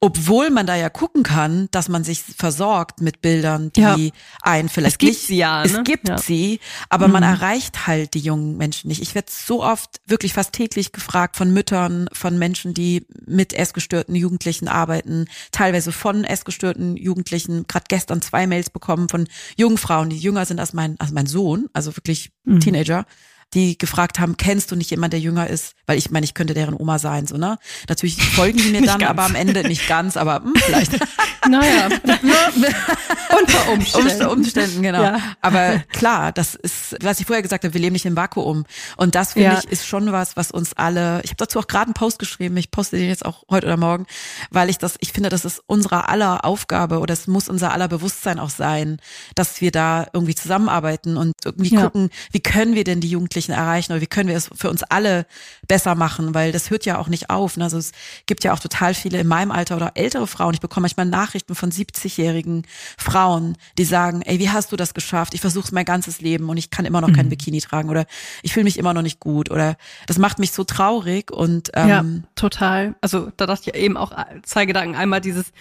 [0.02, 3.98] Obwohl man da ja gucken kann, dass man sich versorgt mit Bildern, die Ja.
[4.42, 5.84] einen vielleicht Es gibt nicht, sie ja, es ne?
[5.84, 6.18] gibt Ja.
[6.18, 9.02] sie, aber man erreicht halt die jungen Menschen nicht.
[9.02, 14.16] Ich werde so oft, wirklich fast täglich gefragt von Müttern, von Menschen, die mit essgestörten
[14.16, 17.68] Jugendlichen arbeiten, teilweise von essgestörten Jugendlichen.
[17.68, 19.28] Gerade gestern zwei Mails bekommen von
[19.58, 22.32] jungen Frauen, die jünger sind als mein, als mein Sohn, also wirklich
[22.62, 23.06] Teenager
[23.54, 25.74] die gefragt haben, kennst du nicht jemand, der jünger ist?
[25.88, 27.58] Weil ich meine, ich könnte deren Oma sein, so, ne?
[27.88, 29.10] Natürlich folgen die mir dann, ganz.
[29.10, 30.92] aber am Ende nicht ganz, aber hm, vielleicht.
[31.50, 31.88] Naja,
[33.40, 34.12] unter Umständen.
[34.12, 35.02] Unter Umständen, genau.
[35.04, 35.20] Ja.
[35.42, 38.66] Aber klar, das ist, was ich vorher gesagt habe, wir leben nicht im Vakuum.
[38.98, 39.60] Und das finde Ja.
[39.60, 42.58] ich ist schon was, was uns alle, ich habe dazu auch gerade einen Post geschrieben,
[42.58, 44.06] ich poste den jetzt auch heute oder morgen,
[44.52, 47.88] weil ich das, ich finde, das ist unserer aller Aufgabe oder es muss unser aller
[47.88, 48.98] Bewusstsein auch sein,
[49.36, 51.84] dass wir da irgendwie zusammenarbeiten und irgendwie Ja.
[51.84, 54.84] gucken, wie können wir denn die Jugendlichen erreichen oder wie können wir es für uns
[54.84, 55.26] alle
[55.68, 57.56] besser machen, weil das hört ja auch nicht auf.
[57.56, 57.64] Ne?
[57.64, 57.94] Also es
[58.26, 60.54] gibt ja auch total viele in meinem Alter oder ältere Frauen.
[60.54, 62.66] Ich bekomme manchmal Nachrichten von 70-jährigen
[62.98, 65.34] Frauen, die sagen, ey, wie hast du das geschafft?
[65.34, 68.06] Ich versuche es mein ganzes Leben und ich kann immer noch kein Bikini tragen oder
[68.42, 69.78] ich fühle mich immer noch nicht gut oder
[70.08, 72.96] das macht mich so traurig und ähm, Ja, total.
[73.02, 74.12] Also da dachte ich eben auch
[74.44, 74.96] zwei Gedanken.
[74.96, 75.52] Einmal dieses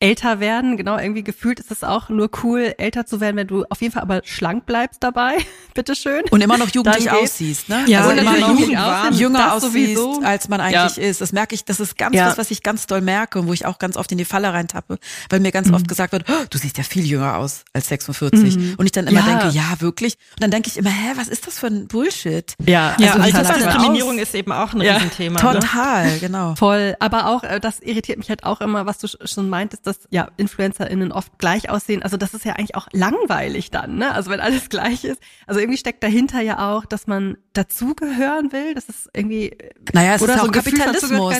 [0.00, 3.64] älter werden, genau, irgendwie gefühlt ist es auch nur cool, älter zu werden, wenn du
[3.70, 5.38] auf jeden Fall aber schlank bleibst dabei.
[5.74, 6.22] Bitteschön.
[6.30, 7.84] und immer noch jugendlich aussiehst, ne?
[7.86, 10.20] Ja, also und immer noch jugendlich aussehen, jünger aussiehst, sowieso.
[10.22, 11.20] als man eigentlich ist.
[11.20, 12.26] Das merke ich, das ist ganz Ja.
[12.26, 14.52] was, was ich ganz doll merke und wo ich auch ganz oft in die Falle
[14.52, 14.98] reintappe,
[15.30, 18.76] weil mir ganz oft gesagt wird, oh, du siehst ja viel jünger aus als 46.
[18.78, 19.26] Und ich dann immer Ja.
[19.40, 20.14] denke, ja, wirklich?
[20.34, 22.54] Und dann denke ich immer, hä, was ist das für ein Bullshit?
[22.64, 24.22] Ja, Ja, Also, denn Altersdiskriminierung aus?
[24.22, 25.42] ist eben auch ein Ja, Riesenthema.
[25.42, 25.60] Ne?
[25.60, 26.54] Total, genau.
[26.56, 29.83] Voll, aber auch, äh, das irritiert mich halt auch immer, was du sch- schon meintest,
[29.86, 32.02] dass ja InfluencerInnen oft gleich aussehen.
[32.02, 34.12] Also das ist ja eigentlich auch langweilig dann, ne?
[34.14, 35.20] Also wenn alles gleich ist.
[35.46, 38.74] Also irgendwie steckt dahinter ja auch, dass man dazugehören will.
[38.74, 41.34] Das ist irgendwie äh, Naja, es oder ist so auch Kapitalismus.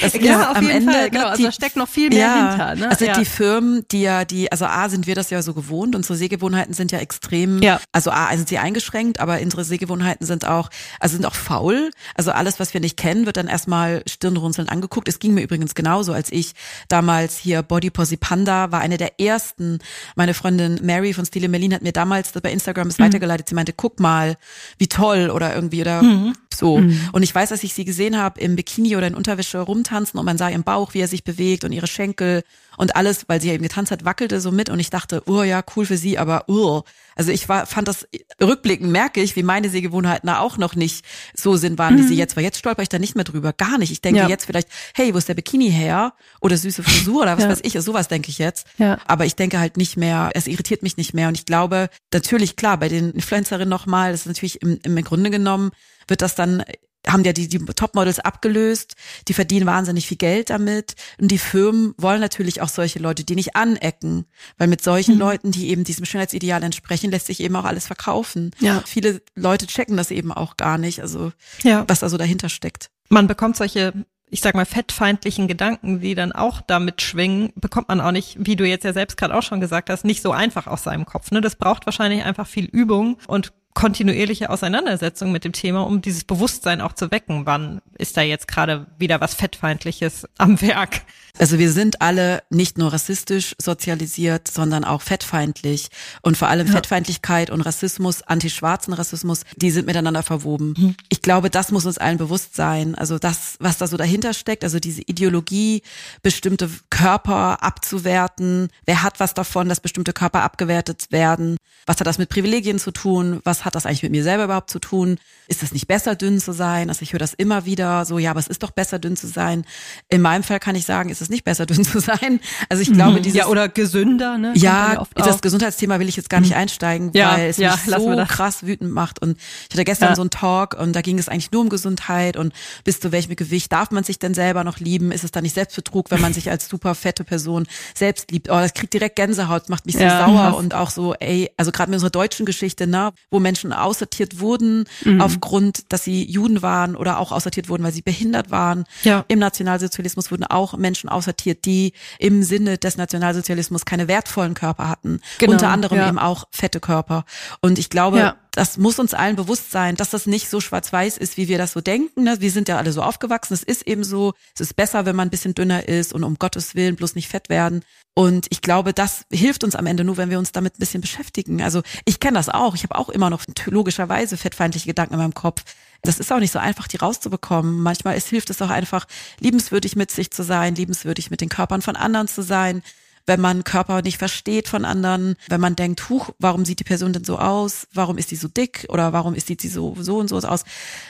[0.00, 1.22] Das Ja, ist auf am jeden Ende, Fall, genau.
[1.24, 2.90] ne, Also da steckt noch viel mehr hinter, ne?
[2.90, 3.18] Also Ja.
[3.18, 6.74] die Firmen, die ja, die, also A, sind wir das ja so gewohnt, unsere Sehgewohnheiten
[6.74, 7.80] sind ja extrem, Ja.
[7.92, 10.68] also A, sind sie eingeschränkt, aber unsere Sehgewohnheiten sind auch,
[11.00, 11.90] also sind auch faul.
[12.14, 15.08] Also alles, was wir nicht kennen, wird dann erstmal stirnrunzelnd angeguckt.
[15.08, 16.52] Es ging mir übrigens genauso, als ich
[16.88, 19.78] damals hier Body Posy Panda war eine der ersten.
[20.16, 22.90] Meine Freundin Mary von Stile Merlin hat mir damals das bei Instagram Mhm.
[22.90, 23.48] es weitergeleitet.
[23.48, 24.36] Sie meinte, guck mal,
[24.76, 26.34] wie toll oder irgendwie oder Mhm.
[26.60, 26.74] So.
[27.12, 30.26] Und ich weiß, dass ich sie gesehen habe im Bikini oder in Unterwäsche rumtanzen und
[30.26, 32.42] man sah ihren Bauch, wie er sich bewegt und ihre Schenkel
[32.76, 35.42] und alles, weil sie ja eben getanzt hat, wackelte so mit und ich dachte, oh
[35.42, 36.82] ja, cool für sie, aber oh.
[37.16, 38.06] Also ich war, fand das
[38.42, 41.04] rückblickend merke ich, wie meine Sehgewohnheiten da auch noch nicht
[41.34, 42.42] so sind, waren, wie sie jetzt war.
[42.42, 43.90] Jetzt stolper ich da nicht mehr drüber, gar nicht.
[43.90, 44.28] Ich denke Ja.
[44.28, 46.14] jetzt vielleicht, hey, wo ist der Bikini her?
[46.40, 47.50] Oder süße Frisur oder was Ja.
[47.50, 48.66] weiß ich, sowas denke ich jetzt.
[48.78, 48.98] Ja.
[49.06, 51.28] Aber ich denke halt nicht mehr, es irritiert mich nicht mehr.
[51.28, 55.30] Und ich glaube, natürlich, klar, bei den Influencerinnen nochmal, das ist natürlich im, im Grunde
[55.30, 55.70] genommen,
[56.10, 56.62] wird das dann
[57.06, 58.94] haben ja die, die Topmodels abgelöst,
[59.26, 63.36] die verdienen wahnsinnig viel Geld damit und die Firmen wollen natürlich auch solche Leute, die
[63.36, 64.26] nicht anecken,
[64.58, 65.20] weil mit solchen Mhm.
[65.20, 68.50] Leuten, die eben diesem Schönheitsideal entsprechen, lässt sich eben auch alles verkaufen.
[68.60, 68.82] Ja.
[68.86, 71.32] Viele Leute checken das eben auch gar nicht, also
[71.62, 71.84] Ja.
[71.88, 72.90] was da so dahinter steckt.
[73.08, 73.94] man bekommt solche,
[74.28, 78.56] ich sag mal, fettfeindlichen Gedanken, die dann auch damit schwingen, bekommt man auch nicht, wie
[78.56, 81.30] du jetzt ja selbst gerade auch schon gesagt hast, nicht so einfach aus seinem Kopf.
[81.30, 81.40] Ne?
[81.40, 86.80] Das braucht wahrscheinlich einfach viel Übung und kontinuierliche Auseinandersetzung mit dem Thema, um dieses Bewusstsein
[86.80, 87.46] auch zu wecken.
[87.46, 91.02] Wann ist da jetzt gerade wieder was Fettfeindliches am Werk?
[91.38, 95.88] Also wir sind alle nicht nur rassistisch sozialisiert, sondern auch fettfeindlich.
[96.22, 100.96] Und vor allem Fettfeindlichkeit und Rassismus, antischwarzen Rassismus, die sind miteinander verwoben.
[101.08, 102.94] Ich glaube, das muss uns allen bewusst sein.
[102.96, 105.82] Also das, was da so dahinter steckt, also diese Ideologie,
[106.22, 108.68] bestimmte Körper abzuwerten.
[108.84, 111.56] Wer hat was davon, dass bestimmte Körper abgewertet werden?
[111.86, 113.40] Was hat das mit Privilegien zu tun?
[113.44, 115.18] Was hat das eigentlich mit mir selber überhaupt zu tun?
[115.48, 116.88] Ist es nicht besser, dünn zu sein?
[116.88, 119.26] Also ich höre das immer wieder so, ja, aber es ist doch besser, dünn zu
[119.26, 119.64] sein.
[120.08, 122.38] In meinem Fall kann ich sagen, ist es nicht besser, dünn zu sein.
[122.68, 124.52] Also ich glaube, dieses ja, oder gesünder, ne?
[124.56, 125.40] Ja, oft das.
[125.40, 128.92] Gesundheitsthema will ich jetzt gar nicht einsteigen, Ja, weil es ja, mich so krass wütend
[128.92, 129.20] macht.
[129.20, 130.16] Und ich hatte gestern Ja.
[130.16, 132.52] so einen Talk und da ging es eigentlich nur um Gesundheit und
[132.84, 135.10] bis zu welchem Gewicht darf man sich denn selber noch lieben?
[135.12, 137.66] Ist es dann nicht Selbstbetrug, wenn man sich als super fette Person
[137.96, 138.48] selbst liebt?
[138.50, 140.56] Oh, das kriegt direkt Gänsehaut, macht mich so Ja, sauer krass.
[140.56, 144.84] und auch so, ey, also gerade mit unserer deutschen Geschichte, ne, wo Menschen aussortiert wurden
[145.04, 145.20] Mhm.
[145.20, 148.84] aufgrund, dass sie Juden waren oder auch aussortiert wurden, weil sie behindert waren.
[149.02, 149.24] Ja.
[149.28, 155.20] Im Nationalsozialismus wurden auch Menschen aussortiert, die im Sinne des Nationalsozialismus keine wertvollen Körper hatten.
[155.38, 156.08] Genau, Unter anderem ja.
[156.08, 157.24] eben auch fette Körper.
[157.60, 158.36] Und ich glaube, Ja.
[158.60, 161.72] Das muss uns allen bewusst sein, dass das nicht so schwarz-weiß ist, wie wir das
[161.72, 162.24] so denken.
[162.24, 162.42] Ne?
[162.42, 163.54] Wir sind ja alle so aufgewachsen.
[163.54, 166.38] Es ist eben so, es ist besser, wenn man ein bisschen dünner ist und um
[166.38, 167.82] Gottes Willen bloß nicht fett werden.
[168.12, 171.00] Und ich glaube, das hilft uns am Ende nur, wenn wir uns damit ein bisschen
[171.00, 171.62] beschäftigen.
[171.62, 172.74] Also ich kenne das auch.
[172.74, 175.64] Ich habe auch immer noch logischerweise fettfeindliche Gedanken in meinem Kopf.
[176.02, 177.80] Das ist auch nicht so einfach, die rauszubekommen.
[177.80, 179.06] Manchmal ist, hilft es auch einfach,
[179.38, 182.82] liebenswürdig mit sich zu sein, liebenswürdig mit den Körpern von anderen zu sein
[183.30, 187.12] wenn man Körper nicht versteht von anderen, wenn man denkt, huch, warum sieht die Person
[187.12, 187.86] denn so aus?
[187.94, 188.86] Warum ist die so dick?
[188.88, 190.64] Oder warum ist die so, so und so aus?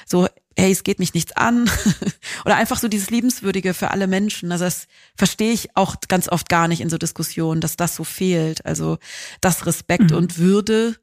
[0.05, 1.71] So, hey, es geht mich nichts an.
[2.45, 4.53] Oder einfach so dieses Liebenswürdige für alle Menschen.
[4.53, 8.05] Also das verstehe ich auch ganz oft gar nicht in so Diskussionen, dass das so
[8.05, 8.67] fehlt.
[8.67, 8.99] Also,
[9.41, 10.19] dass Respekt mhm.
[10.19, 10.97] und Würde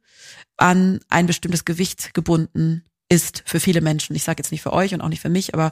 [0.57, 4.15] an ein bestimmtes Gewicht gebunden ist für viele Menschen.
[4.15, 5.71] Ich sage jetzt nicht für euch und auch nicht für mich, aber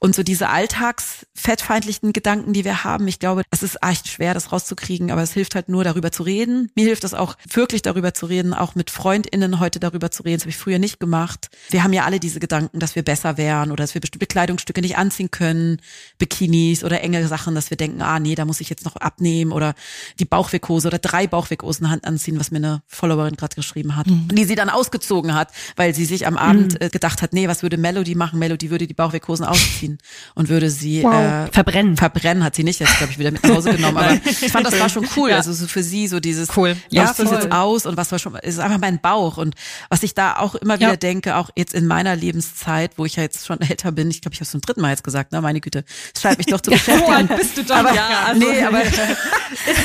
[0.00, 4.52] und so diese alltagsfettfeindlichen Gedanken, die wir haben, ich glaube, es ist echt schwer, das
[4.52, 6.70] rauszukriegen, aber es hilft halt nur, darüber zu reden.
[6.74, 10.36] Mir hilft es auch, wirklich darüber zu reden, auch mit FreundInnen heute darüber zu reden.
[10.36, 11.48] Das habe ich früher nicht gemacht.
[11.70, 14.80] Wir haben ja alle diese Gedanken, dass wir besser wären oder dass wir bestimmte Kleidungsstücke
[14.80, 15.80] nicht anziehen können,
[16.18, 19.52] Bikinis oder enge Sachen, dass wir denken, ah nee, da muss ich jetzt noch abnehmen
[19.52, 19.74] oder
[20.18, 24.28] die Bauchwickhose oder drei Bauchwickhosen Hand anziehen, was mir eine Followerin gerade geschrieben hat, mhm.
[24.28, 26.90] die sie dann ausgezogen hat, weil sie sich am Abend mhm.
[26.90, 28.38] gedacht hat, nee, was würde Melody machen?
[28.38, 29.93] Melody würde die Bauchwickhosen ausziehen
[30.34, 31.14] und würde sie wow.
[31.14, 31.96] äh, verbrennen.
[31.96, 33.96] Verbrennen hat sie nicht, jetzt glaube ich wieder mit nach Hause genommen.
[33.96, 35.30] Aber ich fand das war schon cool.
[35.30, 35.36] Ja.
[35.36, 36.76] Also so für sie so dieses, cool.
[36.90, 39.54] ja, was jetzt aus und was war schon, ist einfach mein Bauch und
[39.88, 40.96] was ich da auch immer wieder ja.
[40.96, 44.34] denke, auch jetzt in meiner Lebenszeit, wo ich ja jetzt schon älter bin, ich glaube,
[44.34, 45.84] ich habe es zum dritten Mal jetzt gesagt, ne, meine Güte,
[46.14, 47.28] es scheint mich doch zu beschäftigen.
[47.28, 48.98] Ja, bist du doch, aber, ja, also, nee, aber ist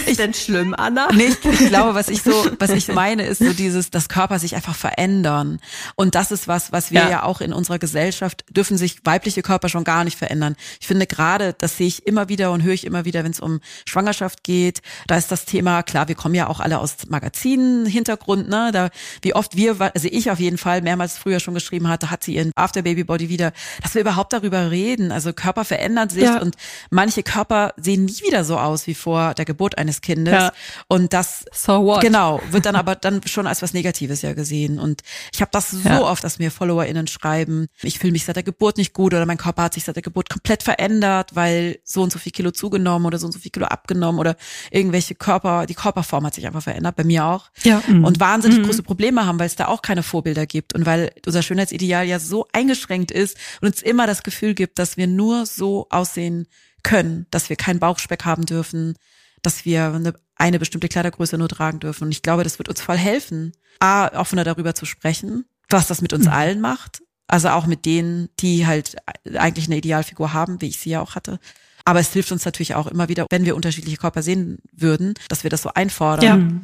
[0.07, 1.09] es denn schlimm, Anna?
[1.13, 4.39] Nee, ich, ich glaube, was ich so, was ich meine, ist so dieses, dass Körper
[4.39, 5.59] sich einfach verändern
[5.95, 9.41] und das ist was, was wir ja, ja auch in unserer Gesellschaft dürfen sich weibliche
[9.41, 10.55] Körper schon gar nicht verändern.
[10.79, 13.39] Ich finde gerade, das sehe ich immer wieder und höre ich immer wieder, wenn es
[13.39, 18.47] um Schwangerschaft geht, da ist das Thema, klar, wir kommen ja auch alle aus Magazinen-Hintergrund,
[18.47, 18.69] ne?
[18.71, 18.89] Da,
[19.23, 22.35] wie oft wir, also ich auf jeden Fall mehrmals früher schon geschrieben hatte, hat sie
[22.35, 25.11] ihren After Baby Body wieder, dass wir überhaupt darüber reden.
[25.11, 26.39] Also Körper verändern sich ja.
[26.39, 26.55] und
[26.91, 30.35] manche Körper sehen nie wieder so aus wie vor der Geburt eines Kindes.
[30.35, 30.51] Ja.
[30.87, 32.01] Und das so what?
[32.01, 34.77] genau wird dann aber dann schon als was Negatives ja gesehen.
[34.77, 35.01] Und
[35.33, 36.01] ich habe das so ja.
[36.01, 39.37] oft, dass mir FollowerInnen schreiben, ich fühle mich seit der Geburt nicht gut oder mein
[39.37, 43.05] Körper hat sich seit der Geburt komplett verändert, weil so und so viel Kilo zugenommen
[43.05, 44.35] oder so und so viel Kilo abgenommen oder
[44.71, 47.49] irgendwelche Körper, die Körperform hat sich einfach verändert, bei mir auch.
[47.63, 47.81] Ja.
[47.87, 48.05] Mhm.
[48.05, 48.63] Und wahnsinnig mhm.
[48.63, 52.19] große Probleme haben, weil es da auch keine Vorbilder gibt und weil unser Schönheitsideal ja
[52.19, 56.47] so eingeschränkt ist und uns immer das Gefühl gibt, dass wir nur so aussehen
[56.83, 58.95] können, dass wir keinen Bauchspeck haben dürfen,
[59.41, 62.05] dass wir eine, eine bestimmte Kleidergröße nur tragen dürfen.
[62.05, 66.01] Und ich glaube, das wird uns voll helfen, A, offener darüber zu sprechen, was das
[66.01, 66.31] mit uns mhm.
[66.31, 68.97] allen macht, also auch mit denen, die halt
[69.35, 71.39] eigentlich eine Idealfigur haben, wie ich sie ja auch hatte.
[71.85, 75.43] Aber es hilft uns natürlich auch immer wieder, wenn wir unterschiedliche Körper sehen würden, dass
[75.43, 76.61] wir das so einfordern, ja.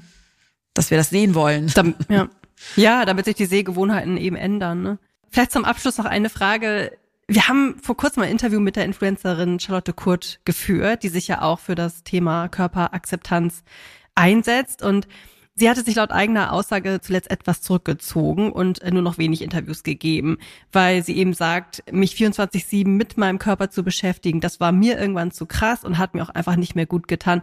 [0.73, 1.71] dass wir das sehen wollen.
[2.09, 2.29] Ja.
[2.77, 4.81] ja, damit sich die Sehgewohnheiten eben ändern.
[4.81, 4.97] Ne?
[5.29, 6.97] Vielleicht zum Abschluss noch eine Frage.
[7.27, 11.41] Wir haben vor kurzem ein Interview mit der Influencerin Charlotte Kurt geführt, die sich ja
[11.41, 13.63] auch für das Thema Körperakzeptanz
[14.15, 15.07] einsetzt und
[15.57, 19.83] Sie hatte sich laut eigener Aussage zuletzt etwas zurückgezogen und äh, nur noch wenig Interviews
[19.83, 20.37] gegeben,
[20.73, 25.31] weil sie eben sagt, mich 24-7 mit meinem Körper zu beschäftigen, das war mir irgendwann
[25.31, 27.41] zu krass und hat mir auch einfach nicht mehr gut getan.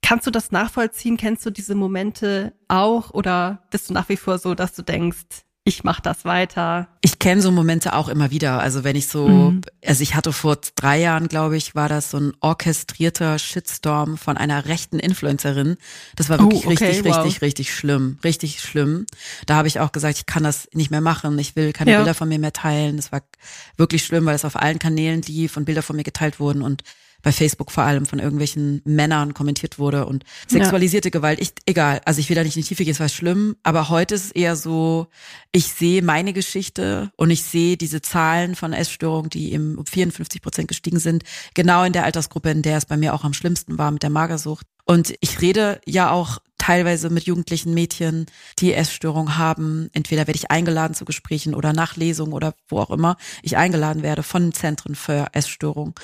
[0.00, 1.18] Kannst du das nachvollziehen?
[1.18, 5.44] Kennst du diese Momente auch oder bist du nach wie vor so, dass du denkst,
[5.66, 6.86] ich mache das weiter.
[7.00, 8.60] Ich kenne so Momente auch immer wieder.
[8.60, 9.62] Also wenn ich so, mhm.
[9.84, 14.36] also ich hatte vor drei Jahren, glaube ich, war das so ein orchestrierter Shitstorm von
[14.36, 15.76] einer rechten Influencerin.
[16.14, 17.24] Das war wirklich oh, okay, richtig, wow.
[17.24, 18.18] richtig, richtig schlimm.
[18.22, 19.06] Richtig schlimm.
[19.46, 21.36] Da habe ich auch gesagt, ich kann das nicht mehr machen.
[21.40, 21.98] Ich will keine ja.
[21.98, 22.96] Bilder von mir mehr teilen.
[22.96, 23.22] Das war
[23.76, 26.84] wirklich schlimm, weil es auf allen Kanälen lief und Bilder von mir geteilt wurden und
[27.26, 31.10] bei Facebook vor allem von irgendwelchen Männern kommentiert wurde und sexualisierte ja.
[31.10, 33.56] Gewalt, ich, egal, also ich will da nicht in die Tiefe gehen, es war schlimm,
[33.64, 35.08] aber heute ist es eher so,
[35.50, 40.40] ich sehe meine Geschichte und ich sehe diese Zahlen von Essstörungen, die eben um 54
[40.40, 41.24] Prozent gestiegen sind,
[41.54, 44.10] genau in der Altersgruppe, in der es bei mir auch am schlimmsten war mit der
[44.10, 44.64] Magersucht.
[44.84, 48.26] Und ich rede ja auch teilweise mit jugendlichen Mädchen,
[48.60, 49.90] die Essstörungen haben.
[49.94, 54.22] Entweder werde ich eingeladen zu Gesprächen oder Nachlesungen oder wo auch immer ich eingeladen werde
[54.22, 55.94] von Zentren für Essstörungen.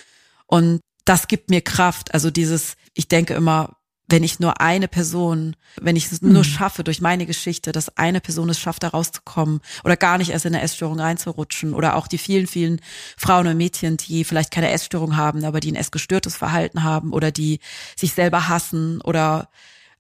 [0.47, 2.15] Und das gibt mir Kraft.
[2.15, 3.77] Also dieses, ich denke immer,
[4.09, 6.45] wenn ich nur eine Person, wenn ich es nur mhm.
[6.45, 10.45] schaffe durch meine Geschichte, dass eine Person es schafft, da rauszukommen oder gar nicht erst
[10.45, 12.81] in eine Essstörung reinzurutschen oder auch die vielen, vielen
[13.17, 17.31] Frauen und Mädchen, die vielleicht keine Essstörung haben, aber die ein essgestörtes Verhalten haben oder
[17.31, 17.61] die
[17.97, 19.49] sich selber hassen oder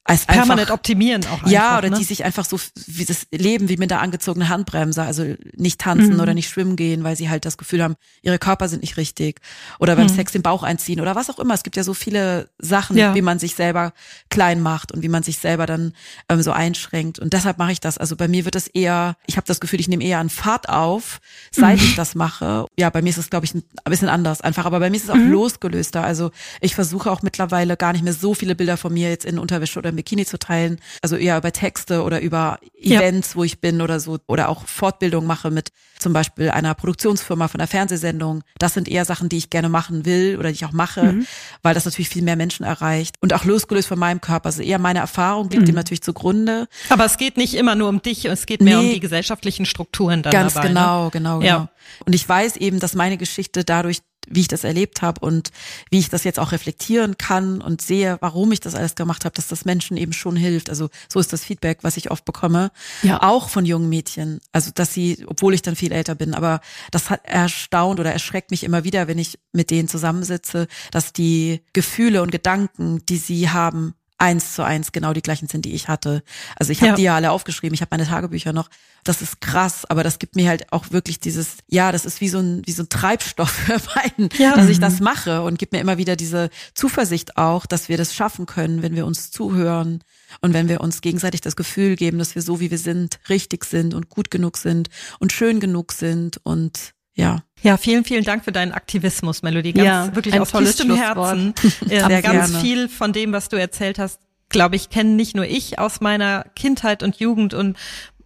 [0.04, 1.96] als permanent einfach, optimieren auch einfach, ja oder ne?
[1.96, 5.24] die sich einfach so wie das Leben wie mit der angezogenen Handbremse also
[5.56, 6.20] nicht tanzen Mhm.
[6.20, 9.40] oder nicht schwimmen gehen weil sie halt das Gefühl haben ihre Körper sind nicht richtig
[9.78, 10.16] oder beim Mhm.
[10.16, 13.14] Sex den Bauch einziehen oder was auch immer es gibt ja so viele Sachen Ja.
[13.14, 13.92] wie man sich selber
[14.28, 15.92] klein macht und wie man sich selber dann
[16.28, 19.36] ähm, so einschränkt und deshalb mache ich das also bei mir wird es eher ich
[19.36, 21.20] habe das Gefühl ich nehme eher an Fahrt auf
[21.52, 21.84] seit Mhm.
[21.84, 24.80] ich das mache ja bei mir ist es glaube ich ein bisschen anders einfach aber
[24.80, 25.30] bei mir ist es auch Mhm.
[25.30, 29.24] losgelöster also ich versuche auch mittlerweile gar nicht mehr so viele Bilder von mir jetzt
[29.24, 30.78] in Unterwäsche oder im Bikini zu teilen.
[31.02, 33.00] Also eher über Texte oder über Ja.
[33.00, 34.18] Events, wo ich bin oder so.
[34.26, 38.42] Oder auch Fortbildung mache mit zum Beispiel einer Produktionsfirma von einer Fernsehsendung.
[38.58, 41.26] Das sind eher Sachen, die ich gerne machen will oder die ich auch mache, Mhm.
[41.62, 43.14] weil das natürlich viel mehr Menschen erreicht.
[43.20, 44.46] Und auch losgelöst von meinem Körper.
[44.46, 45.66] Also eher meine Erfahrung liegt Mhm.
[45.66, 46.66] dem natürlich zugrunde.
[46.88, 48.86] Aber es geht nicht immer nur um dich, es geht mehr Nee.
[48.88, 50.68] um die gesellschaftlichen Strukturen dann Ganz dabei.
[50.68, 51.40] genau, genau, genau.
[51.46, 51.68] Ja.
[52.04, 53.98] Und ich weiß eben, dass meine Geschichte dadurch,
[54.28, 55.50] wie ich das erlebt habe und
[55.90, 59.34] wie ich das jetzt auch reflektieren kann und sehe, warum ich das alles gemacht habe,
[59.34, 60.70] dass das Menschen eben schon hilft.
[60.70, 62.70] Also so ist das Feedback, was ich oft bekomme,
[63.02, 63.22] Ja.
[63.22, 64.40] auch von jungen Mädchen.
[64.52, 66.60] Also dass sie, obwohl ich dann viel älter bin, aber
[66.90, 71.60] das hat erstaunt oder erschreckt mich immer wieder, wenn ich mit denen zusammensitze, dass die
[71.72, 75.88] Gefühle und Gedanken, die sie haben, eins zu eins genau die gleichen sind, die ich
[75.88, 76.22] hatte.
[76.56, 76.94] Also ich habe Ja.
[76.96, 78.68] die ja alle aufgeschrieben, ich habe meine Tagebücher noch.
[79.04, 82.28] Das ist krass, aber das gibt mir halt auch wirklich dieses, ja, das ist wie
[82.28, 84.54] so ein, wie so ein Treibstoff für meinen, Ja.
[84.56, 88.14] dass ich das mache und gibt mir immer wieder diese Zuversicht auch, dass wir das
[88.14, 90.04] schaffen können, wenn wir uns zuhören
[90.40, 93.64] und wenn wir uns gegenseitig das Gefühl geben, dass wir so wie wir sind, richtig
[93.64, 97.42] sind und gut genug sind und schön genug sind und ja.
[97.62, 99.72] Ja, vielen, vielen Dank für deinen Aktivismus, Melody.
[99.72, 100.96] Ganz Ja, wirklich ein aus tolles tiefstem.
[100.96, 101.54] Herzen.
[101.88, 102.58] Äh, Sehr ganz gerne.
[102.60, 106.44] viel von dem, was du erzählt hast, glaube ich, kennen nicht nur ich aus meiner
[106.56, 107.76] Kindheit und Jugend und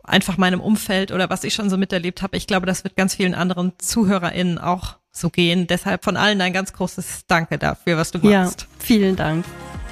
[0.02, 2.36] einfach meinem Umfeld oder was ich schon so miterlebt habe.
[2.36, 5.66] Ich glaube, das wird ganz vielen anderen ZuhörerInnen auch so gehen.
[5.66, 8.66] Deshalb von allen ein ganz großes Danke dafür, was du Ja, machst.
[8.78, 9.44] vielen Dank.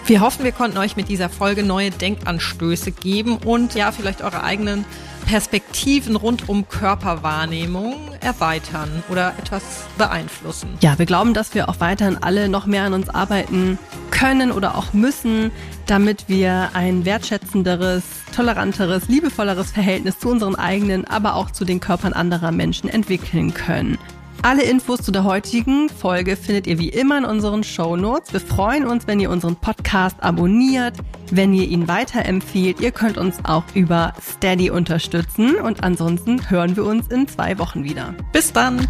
[0.07, 4.43] Wir hoffen, wir konnten euch mit dieser Folge neue Denkanstöße geben und ja, vielleicht eure
[4.43, 4.85] eigenen
[5.27, 9.63] Perspektiven rund um Körperwahrnehmung erweitern oder etwas
[9.99, 10.69] beeinflussen.
[10.81, 13.79] Ja, wir glauben, dass wir auch weiterhin alle noch mehr an uns arbeiten
[14.11, 15.51] können oder auch müssen,
[15.87, 18.03] damit wir ein wertschätzenderes,
[18.35, 23.99] toleranteres, liebevolleres Verhältnis zu unseren eigenen, aber auch zu den Körpern anderer Menschen entwickeln können.
[24.45, 28.35] Alle Infos zu der heutigen Folge findet ihr wie immer in unseren Show Notes.
[28.35, 30.99] Wir freuen uns, wenn ihr unseren Podcast abonniert,
[31.31, 32.79] wenn ihr ihn weiterempfiehlt.
[32.79, 37.85] Ihr könnt uns auch über Steady unterstützen und ansonsten hören wir uns in zwei Wochen
[37.85, 38.15] wieder.
[38.35, 38.87] Bis dann!